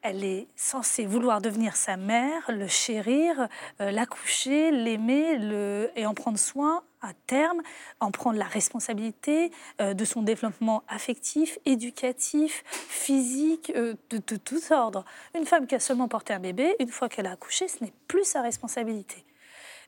elle 0.03 0.25
est 0.25 0.49
censée 0.57 1.07
vouloir 1.07 1.41
devenir 1.41 1.77
sa 1.77 1.97
mère, 1.97 2.51
le 2.51 2.67
chérir, 2.67 3.49
euh, 3.81 3.91
l'accoucher, 3.91 4.71
l'aimer 4.71 5.91
et 5.97 6.07
en 6.07 6.15
prendre 6.15 6.39
soin 6.39 6.83
à 7.03 7.13
terme, 7.27 7.63
en 8.01 8.11
prendre 8.11 8.39
la 8.39 8.45
responsabilité 8.45 9.51
euh, 9.81 9.95
de 9.95 10.05
son 10.05 10.23
développement 10.23 10.83
affectif, 10.89 11.59
éducatif, 11.65 12.63
physique, 12.67 13.73
euh, 13.75 13.95
de, 14.11 14.19
de 14.19 14.37
tous 14.37 14.71
ordres. 14.71 15.05
Une 15.35 15.47
femme 15.47 15.67
qui 15.67 15.75
a 15.75 15.81
seulement 15.81 16.09
porté 16.09 16.33
un 16.33 16.41
bébé, 16.41 16.77
une 16.79 16.89
fois 16.89 17.09
qu'elle 17.09 17.27
a 17.27 17.33
accouché, 17.33 17.69
ce 17.69 17.85
n'est 17.85 17.93
plus 18.07 18.25
sa 18.25 18.43
responsabilité. 18.43 19.25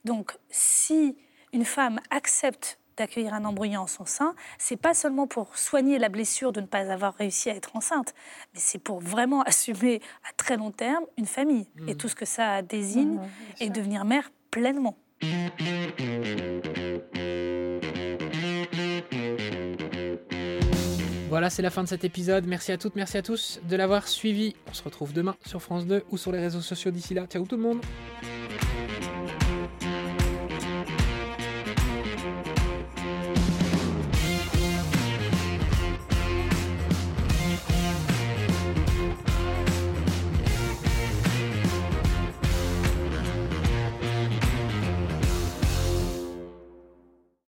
Donc, 0.04 0.32
si 0.50 1.16
une 1.52 1.64
femme 1.64 2.00
accepte 2.10 2.78
d'accueillir 2.96 3.34
un 3.34 3.44
embryon 3.44 3.82
en 3.82 3.86
son 3.86 4.04
sein, 4.04 4.34
c'est 4.58 4.76
pas 4.76 4.94
seulement 4.94 5.26
pour 5.26 5.56
soigner 5.56 5.98
la 5.98 6.08
blessure 6.08 6.52
de 6.52 6.60
ne 6.60 6.66
pas 6.66 6.90
avoir 6.90 7.14
réussi 7.14 7.50
à 7.50 7.54
être 7.54 7.76
enceinte, 7.76 8.14
mais 8.54 8.60
c'est 8.60 8.78
pour 8.78 9.00
vraiment 9.00 9.42
assumer 9.46 10.00
à 10.28 10.32
très 10.36 10.56
long 10.56 10.70
terme 10.70 11.04
une 11.16 11.26
famille 11.26 11.68
et 11.86 11.94
tout 11.94 12.08
ce 12.08 12.14
que 12.14 12.26
ça 12.26 12.62
désigne 12.62 13.20
et 13.60 13.70
devenir 13.70 14.04
mère 14.04 14.30
pleinement. 14.50 14.96
Voilà, 21.32 21.48
c'est 21.48 21.62
la 21.62 21.70
fin 21.70 21.82
de 21.82 21.88
cet 21.88 22.04
épisode. 22.04 22.46
Merci 22.46 22.72
à 22.72 22.76
toutes, 22.76 22.94
merci 22.94 23.16
à 23.16 23.22
tous 23.22 23.58
de 23.66 23.74
l'avoir 23.74 24.06
suivi. 24.06 24.54
On 24.68 24.74
se 24.74 24.82
retrouve 24.82 25.14
demain 25.14 25.34
sur 25.46 25.62
France 25.62 25.86
2 25.86 26.04
ou 26.10 26.18
sur 26.18 26.30
les 26.30 26.38
réseaux 26.38 26.60
sociaux 26.60 26.90
d'ici 26.90 27.14
là. 27.14 27.26
Ciao 27.26 27.46
tout 27.46 27.56
le 27.56 27.62
monde 27.62 27.80